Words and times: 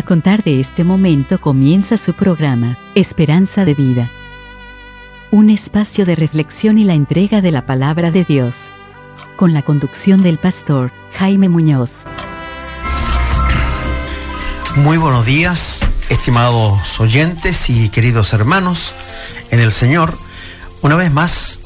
A 0.00 0.02
contar 0.02 0.42
de 0.42 0.60
este 0.60 0.82
momento 0.82 1.38
comienza 1.42 1.98
su 1.98 2.14
programa, 2.14 2.78
Esperanza 2.94 3.66
de 3.66 3.74
Vida. 3.74 4.10
Un 5.30 5.50
espacio 5.50 6.06
de 6.06 6.16
reflexión 6.16 6.78
y 6.78 6.84
la 6.84 6.94
entrega 6.94 7.42
de 7.42 7.50
la 7.50 7.66
palabra 7.66 8.10
de 8.10 8.24
Dios. 8.24 8.70
Con 9.36 9.52
la 9.52 9.60
conducción 9.60 10.22
del 10.22 10.38
pastor 10.38 10.90
Jaime 11.12 11.50
Muñoz. 11.50 12.04
Muy 14.76 14.96
buenos 14.96 15.26
días, 15.26 15.80
estimados 16.08 16.98
oyentes 16.98 17.68
y 17.68 17.90
queridos 17.90 18.32
hermanos 18.32 18.94
en 19.50 19.60
el 19.60 19.70
Señor. 19.70 20.16
Una 20.80 20.96
vez 20.96 21.12
más 21.12 21.60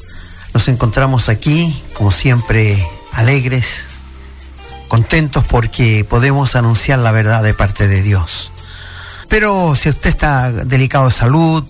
nos 0.53 0.67
encontramos 0.67 1.29
aquí, 1.29 1.81
como 1.93 2.11
siempre, 2.11 2.85
alegres, 3.13 3.94
contentos 4.87 5.43
porque 5.43 6.05
podemos 6.07 6.55
anunciar 6.55 6.99
la 6.99 7.11
verdad 7.11 7.43
de 7.43 7.53
parte 7.53 7.87
de 7.87 8.01
Dios. 8.01 8.51
Pero 9.29 9.75
si 9.75 9.89
usted 9.89 10.09
está 10.09 10.51
delicado 10.51 11.07
de 11.07 11.13
salud, 11.13 11.63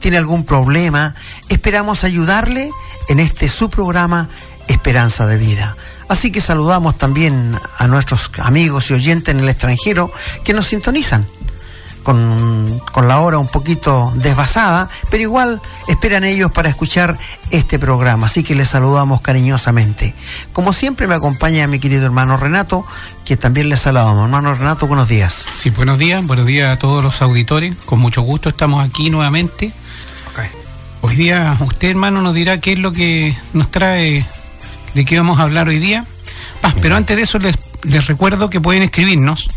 tiene 0.00 0.16
algún 0.16 0.44
problema, 0.44 1.14
esperamos 1.48 2.04
ayudarle 2.04 2.70
en 3.08 3.20
este 3.20 3.48
su 3.48 3.70
programa 3.70 4.28
Esperanza 4.66 5.26
de 5.26 5.38
Vida. 5.38 5.76
Así 6.08 6.30
que 6.30 6.40
saludamos 6.40 6.98
también 6.98 7.58
a 7.78 7.86
nuestros 7.86 8.30
amigos 8.38 8.90
y 8.90 8.94
oyentes 8.94 9.34
en 9.34 9.40
el 9.40 9.48
extranjero 9.48 10.10
que 10.44 10.52
nos 10.52 10.66
sintonizan 10.66 11.26
con, 12.02 12.80
con, 12.92 13.08
la 13.08 13.20
hora 13.20 13.38
un 13.38 13.48
poquito 13.48 14.12
desvasada, 14.16 14.88
pero 15.10 15.22
igual 15.22 15.60
esperan 15.88 16.24
ellos 16.24 16.50
para 16.50 16.68
escuchar 16.68 17.18
este 17.50 17.78
programa, 17.78 18.26
así 18.26 18.42
que 18.42 18.54
les 18.54 18.68
saludamos 18.68 19.20
cariñosamente. 19.20 20.14
Como 20.52 20.72
siempre 20.72 21.06
me 21.06 21.14
acompaña 21.14 21.66
mi 21.66 21.78
querido 21.78 22.04
hermano 22.04 22.36
Renato, 22.36 22.84
que 23.24 23.36
también 23.36 23.68
les 23.68 23.80
saludamos. 23.80 24.24
Hermano 24.24 24.54
Renato, 24.54 24.86
buenos 24.86 25.08
días. 25.08 25.46
Sí, 25.52 25.70
buenos 25.70 25.98
días, 25.98 26.26
buenos 26.26 26.46
días 26.46 26.72
a 26.72 26.78
todos 26.78 27.02
los 27.02 27.22
auditores, 27.22 27.74
con 27.84 27.98
mucho 28.00 28.22
gusto 28.22 28.48
estamos 28.48 28.84
aquí 28.84 29.10
nuevamente. 29.10 29.72
Okay. 30.32 30.48
Hoy 31.00 31.16
día 31.16 31.56
usted 31.60 31.90
hermano 31.90 32.22
nos 32.22 32.34
dirá 32.34 32.58
qué 32.58 32.72
es 32.72 32.78
lo 32.78 32.92
que 32.92 33.36
nos 33.52 33.70
trae, 33.70 34.26
de 34.94 35.04
qué 35.04 35.18
vamos 35.18 35.38
a 35.38 35.42
hablar 35.42 35.68
hoy 35.68 35.78
día. 35.78 36.04
Ah, 36.62 36.72
pero 36.80 36.96
antes 36.96 37.16
de 37.16 37.24
eso 37.24 37.38
les, 37.38 37.56
les 37.82 38.06
recuerdo 38.06 38.50
que 38.50 38.60
pueden 38.60 38.82
escribirnos 38.82 39.48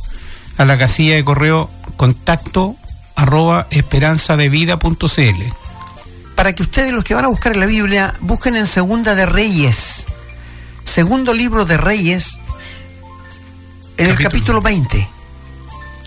a 0.58 0.66
la 0.66 0.78
casilla 0.78 1.16
de 1.16 1.24
correo 1.24 1.70
contacto 1.96 2.76
arroba 3.16 3.68
esperanzadevida.cl. 3.70 5.44
Para 6.36 6.54
que 6.54 6.64
ustedes, 6.64 6.92
los 6.92 7.04
que 7.04 7.16
van 7.16 7.26
a 7.26 7.30
buscar 7.30 7.54
en 7.54 7.62
la 7.62 7.66
Biblia, 7.66 8.14
busquen 8.22 8.56
en 8.56 8.68
Segunda 8.68 9.16
de 9.16 9.26
Reyes, 9.26 10.06
segundo 10.84 11.34
libro 11.34 11.66
de 11.66 11.78
Reyes, 11.78 12.40
en 13.98 14.08
el 14.08 14.18
capítulo 14.18 14.62
20. 14.62 15.08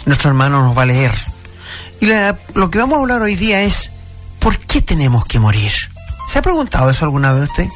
Nuestro 0.05 0.31
hermano 0.31 0.63
nos 0.63 0.77
va 0.77 0.83
a 0.83 0.87
leer. 0.87 1.13
Y 2.01 2.07
la, 2.07 2.39
lo 2.55 2.71
que 2.71 2.79
vamos 2.79 2.99
a 2.99 3.01
hablar 3.01 3.23
hoy 3.23 3.37
día 3.37 3.63
es, 3.63 3.91
¿por 4.39 4.59
qué 4.59 4.81
tenemos 4.83 5.25
que 5.25 5.39
morir? 5.39 5.73
¿Se 6.29 6.39
ha 6.39 6.43
preguntado 6.43 6.91
eso 6.91 7.05
alguna 7.05 7.33
vez 7.33 7.49
usted? 7.49 7.69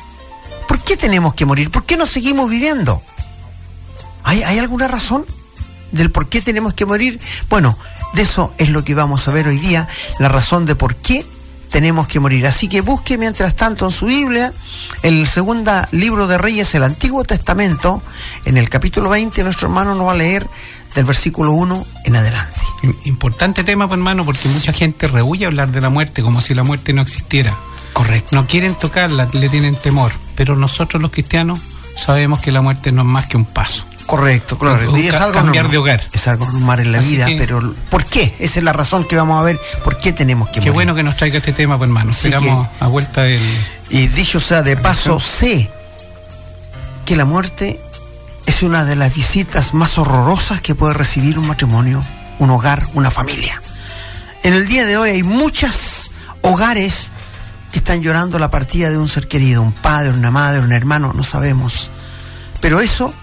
¿Por 0.69 0.81
qué 0.81 0.97
tenemos 0.97 1.35
que 1.35 1.47
morir? 1.47 1.71
¿Por 1.71 1.85
qué 1.85 1.97
no 1.97 2.07
seguimos 2.07 2.49
viviendo? 2.51 3.03
¿Hay, 4.25 4.43
¿hay 4.43 4.59
alguna 4.59 4.89
razón 4.89 5.25
del 5.91 6.11
por 6.11 6.29
qué 6.29 6.43
tenemos 6.43 6.75
que 6.75 6.87
morir? 6.87 7.21
Bueno, 7.49 7.77
de 8.15 8.23
eso 8.23 8.53
es 8.59 8.69
lo 8.71 8.85
que 8.85 8.95
vamos 8.95 9.27
a 9.29 9.33
ver 9.33 9.47
hoy 9.47 9.59
día, 9.59 9.89
la 10.19 10.29
razón 10.29 10.67
de 10.67 10.75
por 10.75 10.97
qué 10.97 11.25
tenemos 11.71 12.07
que 12.07 12.21
morir. 12.21 12.47
Así 12.47 12.69
que 12.69 12.83
busque 12.83 13.19
mientras 13.19 13.57
tanto 13.57 13.87
en 13.87 13.91
su 13.91 14.07
Biblia 14.07 14.53
el 15.03 15.27
segundo 15.27 15.73
libro 15.91 16.27
de 16.27 16.39
Reyes, 16.39 16.75
el 16.75 16.85
Antiguo 16.85 17.25
Testamento, 17.25 18.03
en 18.45 18.59
el 18.59 18.69
capítulo 18.69 19.09
20, 19.11 19.43
nuestro 19.43 19.69
hermano 19.69 19.95
nos 19.95 20.07
va 20.07 20.13
a 20.13 20.17
leer 20.17 20.47
del 20.95 21.05
versículo 21.07 21.53
1 21.53 21.87
en 22.05 22.17
adelante. 22.17 22.61
Importante 23.05 23.65
tema, 23.65 23.89
pues, 23.89 23.99
hermano, 23.99 24.25
porque 24.25 24.49
mucha 24.49 24.73
gente 24.73 25.09
rehuye 25.09 25.47
hablar 25.47 25.73
de 25.73 25.81
la 25.81 25.89
muerte 25.89 26.23
como 26.23 26.41
si 26.41 26.55
la 26.55 26.63
muerte 26.63 26.93
no 26.93 27.03
existiera. 27.03 27.57
Correcto. 27.93 28.37
No 28.37 28.47
quieren 28.47 28.75
tocarla, 28.75 29.29
le 29.33 29.49
tienen 29.49 29.77
temor, 29.77 30.13
pero 30.37 30.55
nosotros 30.55 31.01
los 31.01 31.11
cristianos 31.11 31.61
sabemos 31.97 32.41
que 32.41 32.53
la 32.53 32.61
muerte 32.61 32.93
no 32.93 33.03
es 33.03 33.09
más 33.09 33.27
que 33.27 33.37
un 33.37 33.45
paso. 33.45 33.87
Correcto, 34.07 34.59
claro. 34.59 34.97
Y 34.97 35.07
es 35.09 35.15
algo 35.15 35.33
cambiar 35.33 35.65
normal, 35.65 35.71
de 35.73 35.79
hogar. 35.79 36.09
Es 36.13 36.29
algo 36.29 36.47
normal 36.47 36.81
en 36.81 36.93
la 36.93 36.99
Así 36.99 37.13
vida, 37.17 37.27
que- 37.27 37.37
pero 37.39 37.75
¿por 37.91 38.05
qué? 38.05 38.35
Esa 38.39 38.59
es 38.61 38.65
la 38.65 38.73
razón 38.73 39.05
que 39.05 39.17
vamos 39.17 39.39
a 39.41 39.43
ver. 39.43 39.59
¿Por 39.85 39.99
qué 39.99 40.13
tenemos 40.13 40.49
que 40.49 40.55
Qué 40.55 40.61
morir? 40.61 40.73
bueno 40.75 40.95
que 40.95 41.03
nos 41.03 41.17
traiga 41.17 41.39
este 41.39 41.53
tema, 41.53 41.79
pues, 41.79 41.89
hermano. 41.89 42.11
Así 42.11 42.29
Esperamos 42.29 42.69
a 42.81 42.87
vuelta 42.89 43.23
del... 43.23 43.41
Y 43.91 44.09
dicho 44.09 44.41
sea 44.41 44.63
de 44.63 44.77
paso, 44.77 45.19
sé 45.21 45.71
que 47.05 47.17
la 47.17 47.25
muerte 47.25 47.81
es 48.47 48.63
una 48.63 48.85
de 48.85 48.97
las 48.97 49.15
visitas 49.15 49.75
más 49.75 49.99
horrorosas 49.99 50.61
que 50.61 50.75
puede 50.75 50.95
recibir 50.95 51.39
un 51.39 51.47
matrimonio, 51.47 52.03
un 52.39 52.51
hogar, 52.51 52.87
una 52.95 53.11
familia. 53.11 53.61
En 54.43 54.53
el 54.55 54.67
día 54.67 54.85
de 54.87 54.97
hoy 54.97 55.11
hay 55.11 55.23
muchos 55.23 56.11
hogares 56.43 57.11
que 57.71 57.79
están 57.79 58.03
llorando 58.03 58.39
la 58.39 58.51
partida 58.51 58.91
de 58.91 58.99
un 58.99 59.09
ser 59.09 59.29
querido, 59.29 59.63
un 59.63 59.73
padre, 59.73 60.11
una 60.11 60.31
madre, 60.31 60.61
un 60.61 60.73
hermano, 60.73 61.13
no 61.15 61.23
sabemos. 61.25 61.91
Pero 62.61 62.81
eso 62.81 63.15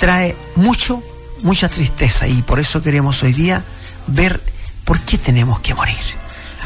trae 0.00 0.34
mucho, 0.56 1.02
mucha 1.42 1.68
tristeza 1.68 2.26
y 2.26 2.42
por 2.42 2.58
eso 2.58 2.82
queremos 2.82 3.22
hoy 3.22 3.34
día 3.34 3.62
ver 4.06 4.42
por 4.84 4.98
qué 5.00 5.18
tenemos 5.18 5.60
que 5.60 5.74
morir. 5.74 6.00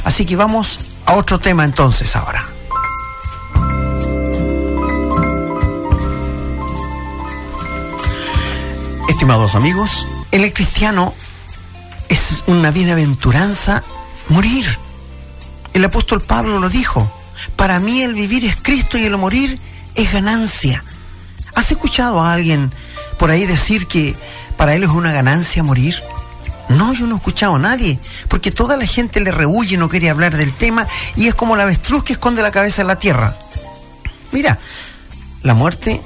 Así 0.04 0.24
que 0.24 0.36
vamos 0.36 0.80
a 1.04 1.14
otro 1.14 1.38
tema 1.38 1.64
entonces 1.64 2.14
ahora. 2.16 2.48
Estimados 9.08 9.54
amigos, 9.54 10.06
en 10.30 10.44
el 10.44 10.52
cristiano 10.52 11.12
es 12.08 12.44
una 12.46 12.70
bienaventuranza 12.70 13.82
morir. 14.28 14.78
El 15.72 15.84
apóstol 15.84 16.22
Pablo 16.22 16.60
lo 16.60 16.68
dijo, 16.68 17.10
para 17.56 17.80
mí 17.80 18.02
el 18.02 18.14
vivir 18.14 18.44
es 18.44 18.56
Cristo 18.56 18.96
y 18.96 19.04
el 19.04 19.16
morir 19.18 19.58
es 19.96 20.12
ganancia. 20.12 20.84
¿Has 21.54 21.70
escuchado 21.72 22.20
a 22.20 22.32
alguien 22.32 22.72
por 23.18 23.30
ahí 23.30 23.46
decir 23.46 23.86
que 23.86 24.16
para 24.56 24.74
él 24.74 24.84
es 24.84 24.90
una 24.90 25.12
ganancia 25.12 25.62
morir? 25.62 26.02
No, 26.68 26.92
yo 26.94 27.06
no 27.06 27.14
he 27.14 27.18
escuchado 27.18 27.56
a 27.56 27.58
nadie, 27.58 27.98
porque 28.28 28.50
toda 28.50 28.76
la 28.76 28.86
gente 28.86 29.20
le 29.20 29.30
rehuye, 29.30 29.76
no 29.76 29.88
quiere 29.88 30.10
hablar 30.10 30.36
del 30.36 30.54
tema 30.54 30.86
y 31.14 31.28
es 31.28 31.34
como 31.34 31.56
la 31.56 31.64
avestruz 31.64 32.04
que 32.04 32.14
esconde 32.14 32.42
la 32.42 32.50
cabeza 32.50 32.82
en 32.82 32.88
la 32.88 32.98
tierra. 32.98 33.36
Mira, 34.32 34.58
la 35.42 35.54
muerte 35.54 36.00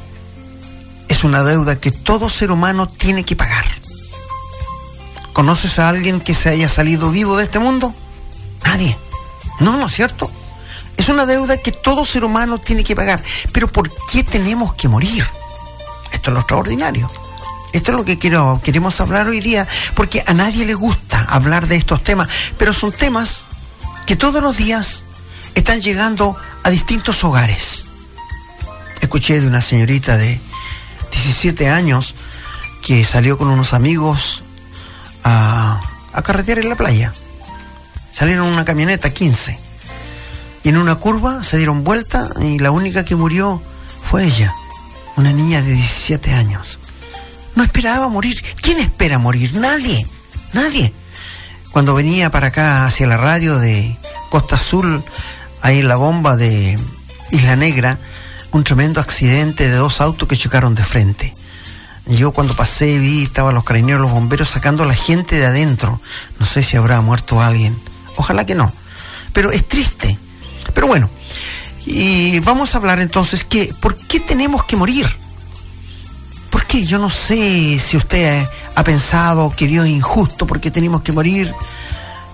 es 1.08 1.24
una 1.24 1.44
deuda 1.44 1.76
que 1.76 1.90
todo 1.90 2.28
ser 2.28 2.50
humano 2.50 2.88
tiene 2.88 3.24
que 3.24 3.36
pagar. 3.36 3.64
¿Conoces 5.32 5.78
a 5.78 5.88
alguien 5.88 6.20
que 6.20 6.34
se 6.34 6.48
haya 6.48 6.68
salido 6.68 7.10
vivo 7.10 7.36
de 7.36 7.44
este 7.44 7.60
mundo? 7.60 7.94
Nadie. 8.64 8.98
No, 9.60 9.76
¿no 9.76 9.86
es 9.86 9.94
cierto? 9.94 10.30
Es 10.96 11.08
una 11.08 11.26
deuda 11.26 11.56
que 11.56 11.70
todo 11.70 12.04
ser 12.04 12.24
humano 12.24 12.58
tiene 12.58 12.82
que 12.82 12.96
pagar. 12.96 13.22
Pero 13.52 13.68
¿por 13.68 13.90
qué 14.06 14.24
tenemos 14.24 14.74
que 14.74 14.88
morir? 14.88 15.24
Esto 16.28 16.32
es 16.32 16.34
lo 16.34 16.40
extraordinario. 16.40 17.10
Esto 17.72 17.92
es 17.92 17.96
lo 17.96 18.04
que 18.04 18.18
quiero, 18.18 18.60
queremos 18.62 19.00
hablar 19.00 19.28
hoy 19.28 19.40
día, 19.40 19.66
porque 19.94 20.22
a 20.26 20.34
nadie 20.34 20.66
le 20.66 20.74
gusta 20.74 21.24
hablar 21.24 21.68
de 21.68 21.76
estos 21.76 22.04
temas, 22.04 22.28
pero 22.58 22.74
son 22.74 22.92
temas 22.92 23.46
que 24.04 24.14
todos 24.14 24.42
los 24.42 24.58
días 24.58 25.06
están 25.54 25.80
llegando 25.80 26.36
a 26.64 26.68
distintos 26.68 27.24
hogares. 27.24 27.86
Escuché 29.00 29.40
de 29.40 29.46
una 29.46 29.62
señorita 29.62 30.18
de 30.18 30.38
17 31.12 31.70
años 31.70 32.14
que 32.84 33.06
salió 33.06 33.38
con 33.38 33.48
unos 33.48 33.72
amigos 33.72 34.44
a, 35.24 35.80
a 36.12 36.22
carretear 36.22 36.58
en 36.58 36.68
la 36.68 36.76
playa. 36.76 37.14
Salieron 38.10 38.48
en 38.48 38.52
una 38.52 38.66
camioneta 38.66 39.14
15 39.14 39.58
y 40.62 40.68
en 40.68 40.76
una 40.76 40.96
curva 40.96 41.42
se 41.42 41.56
dieron 41.56 41.84
vuelta 41.84 42.28
y 42.42 42.58
la 42.58 42.70
única 42.70 43.06
que 43.06 43.16
murió 43.16 43.62
fue 44.02 44.26
ella, 44.26 44.54
una 45.18 45.32
niña 45.32 45.62
de 45.62 45.72
17 45.72 46.32
años. 46.32 46.78
No 47.56 47.64
esperaba 47.64 48.08
morir. 48.08 48.40
¿Quién 48.62 48.78
espera 48.78 49.18
morir? 49.18 49.52
Nadie. 49.54 50.06
Nadie. 50.52 50.92
Cuando 51.72 51.92
venía 51.92 52.30
para 52.30 52.46
acá 52.46 52.86
hacia 52.86 53.08
la 53.08 53.16
radio 53.16 53.58
de 53.58 53.98
Costa 54.30 54.54
Azul, 54.54 55.02
ahí 55.60 55.80
en 55.80 55.88
la 55.88 55.96
bomba 55.96 56.36
de 56.36 56.78
Isla 57.32 57.56
Negra, 57.56 57.98
un 58.52 58.62
tremendo 58.62 59.00
accidente 59.00 59.68
de 59.68 59.74
dos 59.74 60.00
autos 60.00 60.28
que 60.28 60.36
chocaron 60.36 60.76
de 60.76 60.84
frente. 60.84 61.34
Yo 62.06 62.30
cuando 62.30 62.54
pasé 62.54 63.00
vi, 63.00 63.24
estaban 63.24 63.56
los 63.56 63.64
carabineros, 63.64 64.00
los 64.00 64.12
bomberos 64.12 64.48
sacando 64.48 64.84
a 64.84 64.86
la 64.86 64.94
gente 64.94 65.36
de 65.36 65.46
adentro. 65.46 66.00
No 66.38 66.46
sé 66.46 66.62
si 66.62 66.76
habrá 66.76 67.00
muerto 67.00 67.42
alguien. 67.42 67.76
Ojalá 68.14 68.46
que 68.46 68.54
no. 68.54 68.72
Pero 69.32 69.50
es 69.50 69.66
triste. 69.66 70.16
Pero 70.74 70.86
bueno, 70.86 71.10
y 71.90 72.40
vamos 72.40 72.74
a 72.74 72.78
hablar 72.78 73.00
entonces 73.00 73.44
que, 73.44 73.72
¿por 73.80 73.96
qué 73.96 74.20
tenemos 74.20 74.62
que 74.64 74.76
morir? 74.76 75.06
¿Por 76.50 76.66
qué? 76.66 76.84
Yo 76.84 76.98
no 76.98 77.08
sé 77.08 77.78
si 77.78 77.96
usted 77.96 78.46
ha 78.74 78.84
pensado 78.84 79.50
que 79.56 79.66
Dios 79.66 79.86
es 79.86 79.92
injusto 79.92 80.46
porque 80.46 80.70
tenemos 80.70 81.00
que 81.00 81.12
morir. 81.12 81.54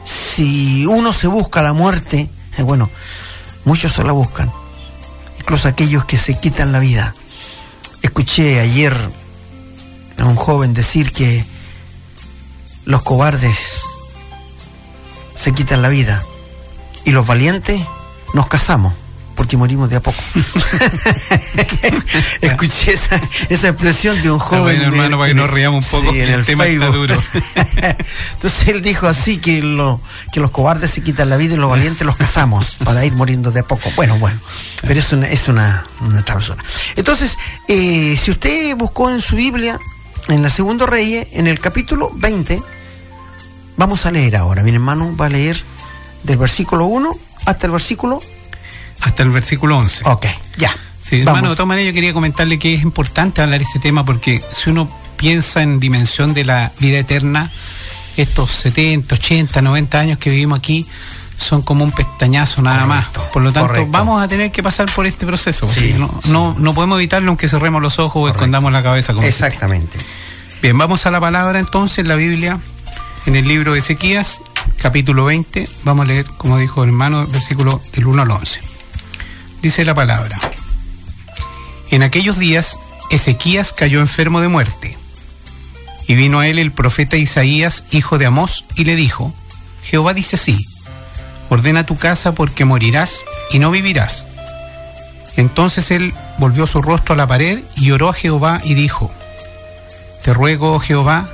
Si 0.05 0.85
uno 0.87 1.13
se 1.13 1.29
busca 1.29 1.63
la 1.63 1.73
muerte, 1.73 2.29
eh, 2.59 2.63
bueno, 2.65 2.91
muchos 3.65 3.93
se 3.93 4.03
la 4.03 4.11
buscan. 4.11 4.51
Incluso 5.39 5.69
aquellos 5.69 6.05
que 6.05 6.19
se 6.19 6.37
quitan 6.41 6.73
la 6.73 6.81
vida. 6.81 7.15
Escuché 8.03 8.59
ayer 8.59 8.93
a 10.19 10.25
un 10.25 10.35
joven 10.35 10.75
decir 10.75 11.13
que 11.13 11.45
los 12.87 13.03
cobardes 13.03 13.83
se 15.37 15.53
quitan 15.53 15.81
la 15.81 15.91
vida 15.91 16.25
y 17.05 17.13
los 17.13 17.25
valientes 17.25 17.81
nos 18.33 18.49
casamos 18.49 18.95
porque 19.35 19.57
morimos 19.57 19.91
de 19.91 19.97
a 19.97 20.01
poco. 20.01 20.23
Escuché 22.41 22.95
esa, 22.95 23.21
esa, 23.49 23.69
expresión 23.69 24.21
de 24.23 24.31
un 24.31 24.39
joven. 24.39 24.63
Bueno, 24.63 24.85
hermano, 24.85 25.19
para 25.19 25.29
que 25.29 25.35
nos 25.35 25.51
riamos 25.51 25.93
un 25.93 26.01
poco, 26.01 26.13
sí, 26.13 26.21
en 26.21 26.33
el, 26.33 26.45
tema 26.45 26.65
Facebook. 26.65 26.85
está 26.85 26.97
duro. 26.97 27.23
Entonces 28.35 28.69
él 28.69 28.83
dijo 28.83 29.07
así 29.07 29.39
que, 29.39 29.63
lo, 29.63 30.01
que 30.33 30.41
los 30.41 30.51
cobardes 30.51 30.91
se 30.91 31.03
quitan 31.03 31.31
la 31.31 31.37
vida 31.37 31.55
y 31.55 31.57
los 31.57 31.71
valientes 31.71 32.07
los 32.07 32.17
casamos 32.17 32.77
para 32.85 33.05
ir 33.05 33.15
muriendo 33.15 33.51
de 33.51 33.61
a 33.61 33.65
poco. 33.65 33.91
Bueno, 33.97 34.19
bueno, 34.19 34.39
pero 34.83 34.99
es 34.99 35.13
una, 35.13 35.29
es 35.29 35.49
una, 35.49 35.85
una 36.01 36.25
travesura. 36.25 36.63
Entonces, 36.97 37.39
eh, 37.69 38.19
si 38.21 38.31
usted 38.31 38.77
buscó 38.77 39.11
en 39.11 39.21
su 39.21 39.37
Biblia, 39.37 39.79
en 40.29 40.43
la 40.43 40.51
Segundo 40.51 40.87
Reyes, 40.87 41.29
en 41.33 41.47
el 41.47 41.61
capítulo 41.61 42.11
20, 42.15 42.63
vamos 43.77 44.07
a 44.07 44.11
leer 44.11 44.37
ahora. 44.37 44.63
Mi 44.63 44.71
hermano 44.71 45.15
va 45.17 45.27
a 45.27 45.31
leer 45.31 45.63
del 46.23 46.39
versículo 46.39 46.87
1 46.87 47.17
hasta 47.47 47.67
el 47.67 47.73
versículo 47.73 48.21
hasta 49.01 49.23
el 49.23 49.31
versículo 49.31 49.79
11. 49.79 50.05
Ok, 50.07 50.27
ya. 50.57 50.77
Sí, 51.01 51.19
Vamos. 51.23 51.29
hermano, 51.37 51.51
de 51.51 51.57
todas 51.57 51.69
maneras 51.69 51.89
yo 51.89 51.95
quería 51.95 52.13
comentarle 52.13 52.59
que 52.59 52.75
es 52.75 52.83
importante 52.83 53.43
hablar 53.43 53.59
de 53.59 53.65
este 53.65 53.79
tema 53.79 54.05
porque 54.05 54.43
si 54.53 54.71
uno 54.71 54.89
piensa 55.17 55.63
en 55.63 55.79
dimensión 55.79 56.33
de 56.33 56.45
la 56.45 56.73
vida 56.81 56.99
eterna, 56.99 57.53
estos 58.17 58.51
70, 58.53 59.15
80, 59.15 59.61
90 59.61 59.99
años 59.99 60.19
que 60.19 60.31
vivimos 60.31 60.59
aquí 60.59 60.87
son 61.37 61.63
como 61.63 61.85
un 61.85 61.93
pestañazo 61.93 62.63
nada 62.63 62.87
Correcto, 62.87 63.21
más. 63.21 63.29
Por 63.31 63.43
lo 63.43 63.53
tanto, 63.53 63.69
correcto. 63.69 63.91
vamos 63.91 64.23
a 64.23 64.29
tener 64.29 64.51
que 64.53 64.63
pasar 64.63 64.91
por 64.95 65.05
este 65.05 65.27
proceso. 65.27 65.67
Sí, 65.69 65.95
no, 65.99 66.09
sí. 66.23 66.31
no, 66.31 66.55
no 66.59 66.75
podemos 66.75 66.99
evitarlo 66.99 67.29
aunque 67.29 67.49
cerremos 67.49 67.83
los 67.83 67.99
ojos 67.99 68.25
o 68.25 68.29
escondamos 68.29 68.73
la 68.73 68.83
cabeza. 68.83 69.13
Como. 69.15 69.27
Exactamente. 69.27 69.99
Bien, 70.63 70.79
vamos 70.79 71.05
a 71.07 71.11
la 71.11 71.21
palabra 71.21 71.59
entonces, 71.59 71.99
en 71.99 72.09
la 72.09 72.15
Biblia, 72.15 72.59
en 73.27 73.37
el 73.37 73.47
libro 73.47 73.75
de 73.75 73.81
Ezequías, 73.81 74.41
capítulo 74.79 75.25
20. 75.25 75.69
Vamos 75.83 76.05
a 76.05 76.07
leer, 76.07 76.25
como 76.39 76.57
dijo 76.57 76.83
el 76.85 76.91
hermano, 76.91 77.27
versículo 77.27 77.83
del 77.93 78.07
1 78.07 78.23
al 78.23 78.31
11. 78.31 78.61
Dice 79.65 79.87
la 79.87 79.95
palabra. 79.95 80.39
En 81.91 82.03
aquellos 82.03 82.39
días, 82.39 82.81
Ezequías 83.11 83.73
cayó 83.73 84.01
enfermo 84.01 84.43
de 84.43 84.49
muerte. 84.49 84.99
Y 86.07 86.17
vino 86.17 86.41
a 86.41 86.49
él 86.49 86.59
el 86.59 86.71
profeta 86.71 87.17
Isaías, 87.17 87.85
hijo 87.91 88.19
de 88.19 88.27
Amós, 88.27 88.67
y 88.75 88.85
le 88.85 88.95
dijo, 88.95 89.33
Jehová 89.83 90.13
dice 90.13 90.37
así, 90.37 90.67
ordena 91.49 91.87
tu 91.87 91.97
casa 91.97 92.35
porque 92.35 92.67
morirás 92.67 93.25
y 93.53 93.59
no 93.59 93.71
vivirás. 93.71 94.27
Entonces 95.39 95.91
él 95.91 96.13
volvió 96.37 96.67
su 96.67 96.83
rostro 96.83 97.15
a 97.15 97.17
la 97.17 97.27
pared 97.27 97.61
y 97.75 97.91
oró 97.93 98.11
a 98.11 98.15
Jehová 98.15 98.61
y 98.65 98.75
dijo, 98.75 99.11
Te 100.23 100.35
ruego, 100.35 100.75
oh 100.75 100.79
Jehová, 100.79 101.27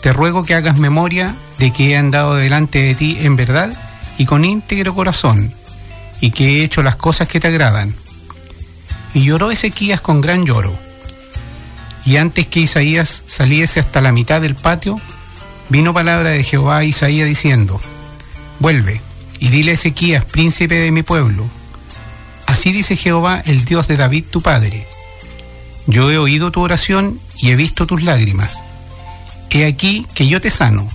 te 0.00 0.12
ruego 0.12 0.44
que 0.44 0.54
hagas 0.54 0.76
memoria 0.76 1.34
de 1.58 1.72
que 1.72 1.90
he 1.90 1.96
andado 1.96 2.36
delante 2.36 2.80
de 2.80 2.94
ti 2.94 3.18
en 3.22 3.34
verdad 3.34 3.72
y 4.16 4.26
con 4.26 4.44
íntegro 4.44 4.94
corazón, 4.94 5.52
y 6.20 6.30
que 6.30 6.46
he 6.60 6.64
hecho 6.64 6.82
las 6.82 6.96
cosas 6.96 7.28
que 7.28 7.40
te 7.40 7.48
agradan. 7.48 7.94
Y 9.14 9.24
lloró 9.24 9.50
Ezequías 9.50 10.00
con 10.00 10.20
gran 10.20 10.44
lloro. 10.44 10.76
Y 12.04 12.16
antes 12.16 12.46
que 12.46 12.60
Isaías 12.60 13.22
saliese 13.26 13.80
hasta 13.80 14.00
la 14.00 14.12
mitad 14.12 14.40
del 14.40 14.54
patio, 14.54 15.00
vino 15.68 15.94
palabra 15.94 16.30
de 16.30 16.44
Jehová 16.44 16.78
a 16.78 16.84
Isaías 16.84 17.28
diciendo, 17.28 17.80
Vuelve 18.58 19.00
y 19.38 19.48
dile 19.48 19.72
a 19.72 19.74
Ezequías, 19.74 20.24
príncipe 20.24 20.74
de 20.76 20.90
mi 20.90 21.02
pueblo, 21.02 21.46
así 22.46 22.72
dice 22.72 22.96
Jehová, 22.96 23.42
el 23.44 23.64
Dios 23.64 23.88
de 23.88 23.96
David 23.96 24.24
tu 24.30 24.40
padre. 24.40 24.86
Yo 25.86 26.10
he 26.10 26.18
oído 26.18 26.50
tu 26.50 26.62
oración 26.62 27.20
y 27.36 27.50
he 27.50 27.56
visto 27.56 27.86
tus 27.86 28.02
lágrimas. 28.02 28.64
He 29.50 29.66
aquí 29.66 30.06
que 30.14 30.26
yo 30.26 30.40
te 30.40 30.50
sano. 30.50 30.88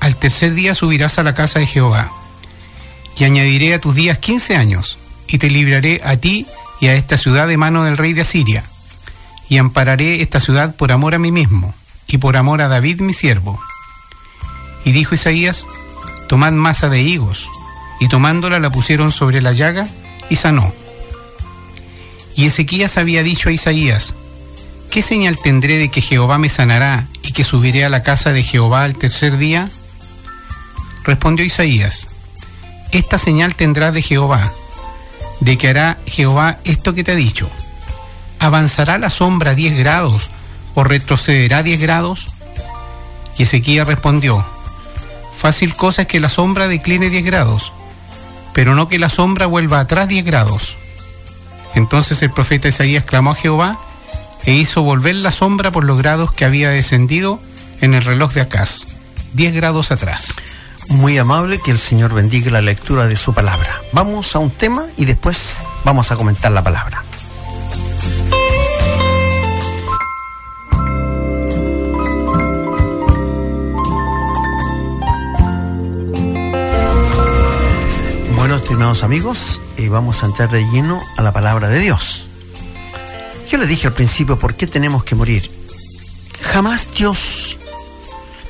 Al 0.00 0.16
tercer 0.16 0.54
día 0.54 0.74
subirás 0.74 1.18
a 1.18 1.22
la 1.22 1.34
casa 1.34 1.58
de 1.58 1.66
Jehová. 1.66 2.12
Y 3.16 3.24
añadiré 3.24 3.74
a 3.74 3.80
tus 3.80 3.94
días 3.94 4.18
quince 4.18 4.56
años, 4.56 4.98
y 5.28 5.38
te 5.38 5.50
libraré 5.50 6.00
a 6.04 6.16
ti 6.16 6.46
y 6.80 6.88
a 6.88 6.94
esta 6.94 7.16
ciudad 7.16 7.48
de 7.48 7.56
mano 7.56 7.84
del 7.84 7.96
rey 7.96 8.12
de 8.12 8.22
Asiria. 8.22 8.64
Y 9.48 9.58
ampararé 9.58 10.22
esta 10.22 10.40
ciudad 10.40 10.74
por 10.74 10.92
amor 10.92 11.14
a 11.14 11.18
mí 11.18 11.30
mismo, 11.30 11.74
y 12.06 12.18
por 12.18 12.36
amor 12.36 12.60
a 12.60 12.68
David 12.68 13.00
mi 13.00 13.14
siervo. 13.14 13.60
Y 14.84 14.92
dijo 14.92 15.14
Isaías, 15.14 15.66
tomad 16.28 16.52
masa 16.52 16.88
de 16.88 17.02
higos, 17.02 17.48
y 18.00 18.08
tomándola 18.08 18.58
la 18.58 18.70
pusieron 18.70 19.12
sobre 19.12 19.40
la 19.40 19.52
llaga, 19.52 19.88
y 20.28 20.36
sanó. 20.36 20.72
Y 22.36 22.46
Ezequías 22.46 22.98
había 22.98 23.22
dicho 23.22 23.48
a 23.48 23.52
Isaías, 23.52 24.14
¿qué 24.90 25.02
señal 25.02 25.38
tendré 25.38 25.78
de 25.78 25.90
que 25.90 26.00
Jehová 26.00 26.38
me 26.38 26.48
sanará 26.48 27.06
y 27.22 27.32
que 27.32 27.44
subiré 27.44 27.84
a 27.84 27.88
la 27.88 28.02
casa 28.02 28.32
de 28.32 28.42
Jehová 28.42 28.84
al 28.84 28.96
tercer 28.96 29.38
día? 29.38 29.70
Respondió 31.04 31.44
Isaías, 31.44 32.08
esta 32.98 33.18
señal 33.18 33.56
tendrás 33.56 33.92
de 33.92 34.02
Jehová, 34.02 34.52
de 35.40 35.58
que 35.58 35.68
hará 35.68 35.98
Jehová 36.06 36.58
esto 36.64 36.94
que 36.94 37.02
te 37.02 37.12
ha 37.12 37.16
dicho. 37.16 37.50
¿Avanzará 38.38 38.98
la 38.98 39.10
sombra 39.10 39.54
diez 39.54 39.76
grados 39.76 40.30
o 40.74 40.84
retrocederá 40.84 41.62
diez 41.62 41.80
grados? 41.80 42.28
Y 43.36 43.44
Ezequías 43.44 43.86
respondió, 43.86 44.46
fácil 45.34 45.74
cosa 45.74 46.02
es 46.02 46.08
que 46.08 46.20
la 46.20 46.28
sombra 46.28 46.68
decline 46.68 47.10
diez 47.10 47.24
grados, 47.24 47.72
pero 48.52 48.76
no 48.76 48.88
que 48.88 49.00
la 49.00 49.08
sombra 49.08 49.46
vuelva 49.46 49.80
atrás 49.80 50.06
diez 50.06 50.24
grados. 50.24 50.76
Entonces 51.74 52.22
el 52.22 52.30
profeta 52.30 52.68
Isaías 52.68 53.04
clamó 53.04 53.32
a 53.32 53.34
Jehová 53.34 53.78
e 54.44 54.52
hizo 54.52 54.82
volver 54.82 55.16
la 55.16 55.32
sombra 55.32 55.72
por 55.72 55.82
los 55.82 55.98
grados 55.98 56.32
que 56.32 56.44
había 56.44 56.70
descendido 56.70 57.40
en 57.80 57.94
el 57.94 58.04
reloj 58.04 58.32
de 58.34 58.42
Acaz, 58.42 58.86
diez 59.32 59.52
grados 59.52 59.90
atrás. 59.90 60.36
Muy 60.88 61.18
amable, 61.18 61.60
que 61.60 61.70
el 61.70 61.78
Señor 61.78 62.12
bendiga 62.12 62.50
la 62.50 62.60
lectura 62.60 63.06
de 63.06 63.16
su 63.16 63.32
palabra. 63.32 63.80
Vamos 63.92 64.36
a 64.36 64.38
un 64.38 64.50
tema 64.50 64.86
y 64.96 65.04
después 65.04 65.56
vamos 65.84 66.12
a 66.12 66.16
comentar 66.16 66.52
la 66.52 66.62
palabra. 66.62 67.02
Bueno, 78.36 78.56
estimados 78.56 79.02
amigos, 79.02 79.60
eh, 79.78 79.88
vamos 79.88 80.22
a 80.22 80.26
entrar 80.26 80.50
de 80.50 80.62
lleno 80.70 81.00
a 81.16 81.22
la 81.22 81.32
palabra 81.32 81.68
de 81.68 81.80
Dios. 81.80 82.26
Yo 83.48 83.58
le 83.58 83.66
dije 83.66 83.86
al 83.86 83.94
principio 83.94 84.38
por 84.38 84.54
qué 84.54 84.66
tenemos 84.66 85.02
que 85.02 85.14
morir. 85.14 85.50
Jamás 86.42 86.88
Dios 86.96 87.58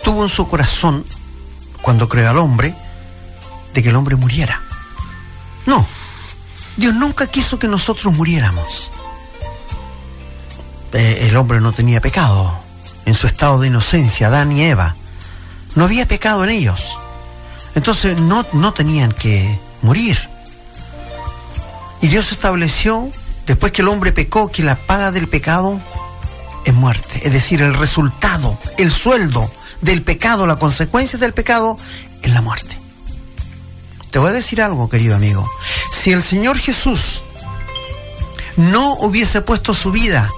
tuvo 0.03 0.25
en 0.25 0.29
su 0.29 0.49
corazón 0.49 1.05
cuando 1.85 2.09
creó 2.09 2.31
al 2.31 2.39
hombre, 2.39 2.75
de 3.75 3.83
que 3.83 3.91
el 3.91 3.97
hombre 3.97 4.17
muriera. 4.17 4.63
No, 5.67 5.87
Dios 6.79 6.95
nunca 6.95 7.27
quiso 7.27 7.59
que 7.59 7.69
nosotros 7.69 8.15
muriéramos. 8.15 8.91
Eh, 10.95 11.27
el 11.29 11.37
hombre 11.37 11.61
no 11.61 11.73
tenía 11.73 12.01
pecado 12.01 12.59
en 13.05 13.15
su 13.15 13.27
estado 13.27 13.61
de 13.61 13.67
inocencia, 13.67 14.29
Adán 14.29 14.51
y 14.53 14.63
Eva. 14.63 14.97
No 15.75 15.85
había 15.85 16.09
pecado 16.09 16.43
en 16.45 16.51
ellos. 16.51 16.99
Entonces 17.75 18.19
no, 18.19 18.47
no 18.55 18.73
tenían 18.73 19.13
que 19.13 19.61
morir. 19.83 20.31
Y 22.01 22.09
Dios 22.09 22.33
estableció, 22.33 23.11
después 23.47 23.73
que 23.73 23.83
el 23.83 23.89
hombre 23.89 24.11
pecó, 24.11 24.51
que 24.51 24.63
la 24.63 24.77
paga 24.77 25.11
del 25.11 25.29
pecado 25.29 25.79
es 26.65 26.73
muerte. 26.73 27.21
Es 27.25 27.33
decir, 27.35 27.61
el 27.61 27.75
resultado, 27.75 28.59
el 28.79 28.91
sueldo 28.91 29.51
del 29.85 30.03
pecado, 30.03 30.47
la 30.47 30.57
consecuencia 30.57 31.19
del 31.19 31.35
pecado 31.35 31.77
es 32.23 32.33
la 32.33 32.41
muerte. 32.41 32.79
Te 34.11 34.19
voy 34.19 34.31
a 34.31 34.33
decir 34.33 34.63
algo, 34.63 34.89
querido 34.89 35.15
amigo. 35.15 35.49
Si 35.93 36.11
el 36.11 36.23
Señor 36.23 36.57
Jesús 36.57 37.23
no 38.57 38.95
hubiese 38.95 39.43
puesto 39.43 39.75
su 39.75 39.93
vida 39.93 40.31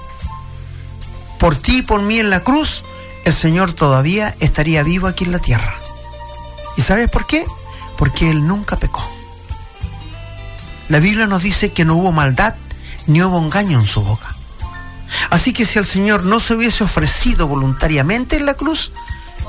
por 1.39 1.55
ti 1.55 1.77
y 1.77 1.81
por 1.81 2.01
mí 2.01 2.19
en 2.19 2.29
la 2.29 2.43
cruz, 2.43 2.83
el 3.23 3.33
Señor 3.33 3.71
todavía 3.71 4.35
estaría 4.41 4.83
vivo 4.83 5.07
aquí 5.07 5.23
en 5.23 5.31
la 5.31 5.39
tierra. 5.39 5.75
¿Y 6.75 6.81
sabes 6.81 7.07
por 7.09 7.25
qué? 7.25 7.45
Porque 7.97 8.29
Él 8.29 8.45
nunca 8.47 8.75
pecó. 8.75 9.09
La 10.89 10.99
Biblia 10.99 11.25
nos 11.25 11.41
dice 11.41 11.71
que 11.71 11.85
no 11.85 11.95
hubo 11.95 12.11
maldad 12.11 12.55
ni 13.05 13.21
hubo 13.21 13.37
engaño 13.39 13.79
en 13.79 13.87
su 13.87 14.01
boca. 14.03 14.35
Así 15.29 15.53
que 15.53 15.65
si 15.65 15.79
el 15.79 15.85
Señor 15.85 16.25
no 16.25 16.41
se 16.41 16.55
hubiese 16.55 16.83
ofrecido 16.83 17.47
voluntariamente 17.47 18.35
en 18.35 18.45
la 18.45 18.55
cruz, 18.55 18.91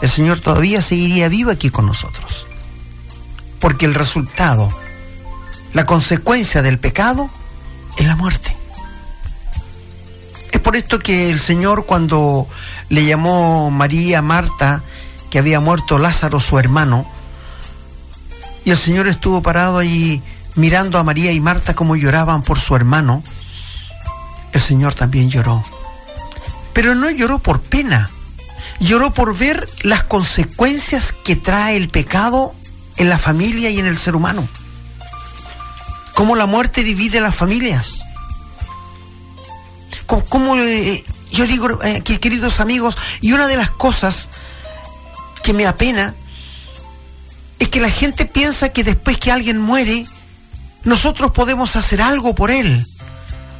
el 0.01 0.11
Señor 0.11 0.41
todavía 0.41 0.83
seguiría 0.83 1.29
vivo 1.29 1.51
aquí 1.51 1.71
con 1.71 1.87
nosotros. 1.87 2.47
Porque 3.61 3.87
el 3.87 3.95
resultado, 3.95 4.71
la 5.73 5.87
consecuencia 5.87 6.63
del 6.63 6.79
pecado 6.79 7.31
es 7.97 8.07
la 8.07 8.17
muerte. 8.17 8.57
Es 10.53 10.61
por 10.61 10.77
esto 10.77 10.99
que 10.99 11.31
el 11.31 11.41
Señor 11.41 11.87
cuando 11.87 12.47
le 12.89 13.05
llamó 13.05 13.71
María 13.71 14.23
Marta, 14.23 14.83
que 15.31 15.39
había 15.39 15.61
muerto 15.61 15.99
Lázaro, 15.99 16.41
su 16.41 16.59
hermano, 16.59 17.07
y 18.65 18.71
el 18.71 18.79
Señor 18.79 19.09
estuvo 19.09 19.43
parado 19.43 19.79
allí 19.79 20.23
mirando 20.55 20.99
a 20.99 21.05
María 21.05 21.33
y 21.33 21.41
Marta 21.41 21.75
como 21.75 21.97
lloraban 21.97 22.43
por 22.43 22.59
su 22.59 22.75
hermano, 22.77 23.23
el 24.53 24.61
Señor 24.61 24.95
también 24.95 25.31
lloró. 25.31 25.65
Pero 26.73 26.95
no 26.95 27.11
lloró 27.11 27.39
por 27.39 27.61
pena, 27.61 28.11
Lloró 28.81 29.13
por 29.13 29.37
ver 29.37 29.69
las 29.83 30.05
consecuencias 30.05 31.13
que 31.13 31.37
trae 31.37 31.77
el 31.77 31.89
pecado 31.89 32.55
en 32.97 33.09
la 33.09 33.19
familia 33.19 33.71
y 33.71 33.79
en 33.79 33.87
el 33.87 33.97
ser 33.97 34.15
humano. 34.15 34.49
Cómo 36.15 36.37
la 36.37 36.47
muerte 36.47 36.83
divide 36.83 37.21
las 37.21 37.35
familias. 37.35 38.03
Cómo, 40.07 40.57
eh, 40.57 41.05
yo 41.31 41.47
digo, 41.47 41.83
eh, 41.83 42.03
queridos 42.03 42.61
amigos, 42.61 42.97
y 43.21 43.33
una 43.33 43.47
de 43.47 43.57
las 43.57 43.71
cosas 43.71 44.31
que 45.43 45.53
me 45.53 45.67
apena 45.67 46.15
es 47.59 47.69
que 47.69 47.81
la 47.81 47.91
gente 47.91 48.27
piensa 48.27 48.73
que 48.73 48.85
después 48.85 49.19
que 49.19 49.33
alguien 49.33 49.61
muere, 49.61 50.07
nosotros 50.85 51.33
podemos 51.33 51.77
hacer 51.77 52.01
algo 52.01 52.35
por 52.35 52.51
él. 52.51 52.87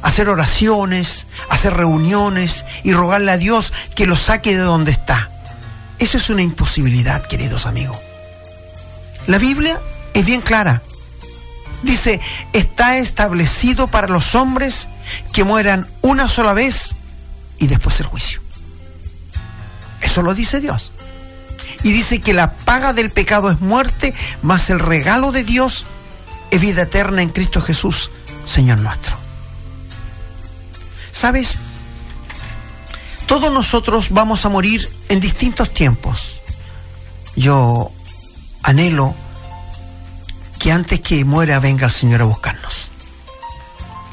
Hacer 0.01 0.29
oraciones, 0.29 1.27
hacer 1.49 1.73
reuniones 1.73 2.63
y 2.83 2.93
rogarle 2.93 3.31
a 3.31 3.37
Dios 3.37 3.73
que 3.95 4.07
lo 4.07 4.15
saque 4.15 4.55
de 4.55 4.63
donde 4.63 4.91
está. 4.91 5.29
Eso 5.99 6.17
es 6.17 6.29
una 6.29 6.41
imposibilidad, 6.41 7.25
queridos 7.25 7.65
amigos. 7.65 7.97
La 9.27 9.37
Biblia 9.37 9.79
es 10.13 10.25
bien 10.25 10.41
clara. 10.41 10.81
Dice, 11.83 12.19
está 12.53 12.97
establecido 12.97 13.87
para 13.87 14.07
los 14.07 14.35
hombres 14.35 14.87
que 15.33 15.43
mueran 15.43 15.87
una 16.01 16.27
sola 16.27 16.53
vez 16.53 16.95
y 17.57 17.67
después 17.67 17.99
el 17.99 18.05
juicio. 18.05 18.41
Eso 20.01 20.21
lo 20.21 20.33
dice 20.33 20.59
Dios. 20.59 20.91
Y 21.83 21.91
dice 21.91 22.19
que 22.19 22.33
la 22.33 22.53
paga 22.53 22.93
del 22.93 23.09
pecado 23.09 23.51
es 23.51 23.61
muerte, 23.61 24.13
mas 24.41 24.69
el 24.69 24.79
regalo 24.79 25.31
de 25.31 25.43
Dios 25.43 25.85
es 26.51 26.59
vida 26.59 26.83
eterna 26.83 27.21
en 27.21 27.29
Cristo 27.29 27.61
Jesús, 27.61 28.11
Señor 28.45 28.79
nuestro. 28.79 29.17
¿Sabes? 31.11 31.59
Todos 33.25 33.53
nosotros 33.53 34.07
vamos 34.09 34.45
a 34.45 34.49
morir 34.49 34.89
en 35.07 35.19
distintos 35.19 35.73
tiempos. 35.73 36.41
Yo 37.35 37.91
anhelo 38.63 39.13
que 40.59 40.71
antes 40.71 40.99
que 40.99 41.23
muera 41.25 41.59
venga 41.59 41.85
el 41.85 41.91
Señor 41.91 42.21
a 42.21 42.25
buscarnos. 42.25 42.91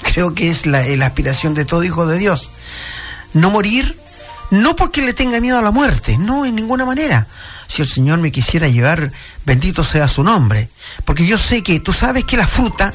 Creo 0.03 0.35
que 0.35 0.49
es 0.49 0.67
la, 0.67 0.81
aspiración 1.05 1.55
de 1.55 1.65
todo 1.65 1.83
hijo 1.83 2.07
de 2.07 2.19
Dios. 2.19 2.51
No 3.35 3.51
morir, 3.51 3.99
no 4.51 4.77
porque 4.77 5.03
le 5.03 5.13
tenga 5.13 5.41
miedo 5.41 5.59
a 5.59 5.63
la 5.63 5.71
muerte, 5.73 6.17
no 6.17 6.47
en 6.47 6.55
ninguna 6.55 6.85
manera, 6.85 7.27
si 7.67 7.83
el 7.83 7.89
Señor 7.89 8.19
me 8.19 8.33
quisiera 8.33 8.69
llevar, 8.69 9.13
bendito 9.45 9.83
sea 9.83 10.09
su 10.09 10.23
nombre. 10.23 10.71
Porque 11.05 11.27
yo 11.27 11.37
sé 11.37 11.63
que 11.63 11.81
tú 11.81 11.93
sabes 11.93 12.25
que 12.25 12.37
la 12.37 12.47
fruta, 12.47 12.93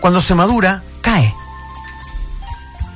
cuando 0.00 0.20
se 0.20 0.34
madura, 0.34 0.82
cae. 1.00 1.34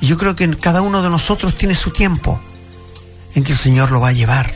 Y 0.01 0.07
yo 0.07 0.17
creo 0.17 0.35
que 0.35 0.49
cada 0.57 0.81
uno 0.81 1.01
de 1.01 1.09
nosotros 1.09 1.57
tiene 1.57 1.75
su 1.75 1.91
tiempo 1.91 2.39
en 3.35 3.43
que 3.43 3.51
el 3.51 3.57
Señor 3.57 3.91
lo 3.91 3.99
va 3.99 4.09
a 4.09 4.13
llevar 4.13 4.53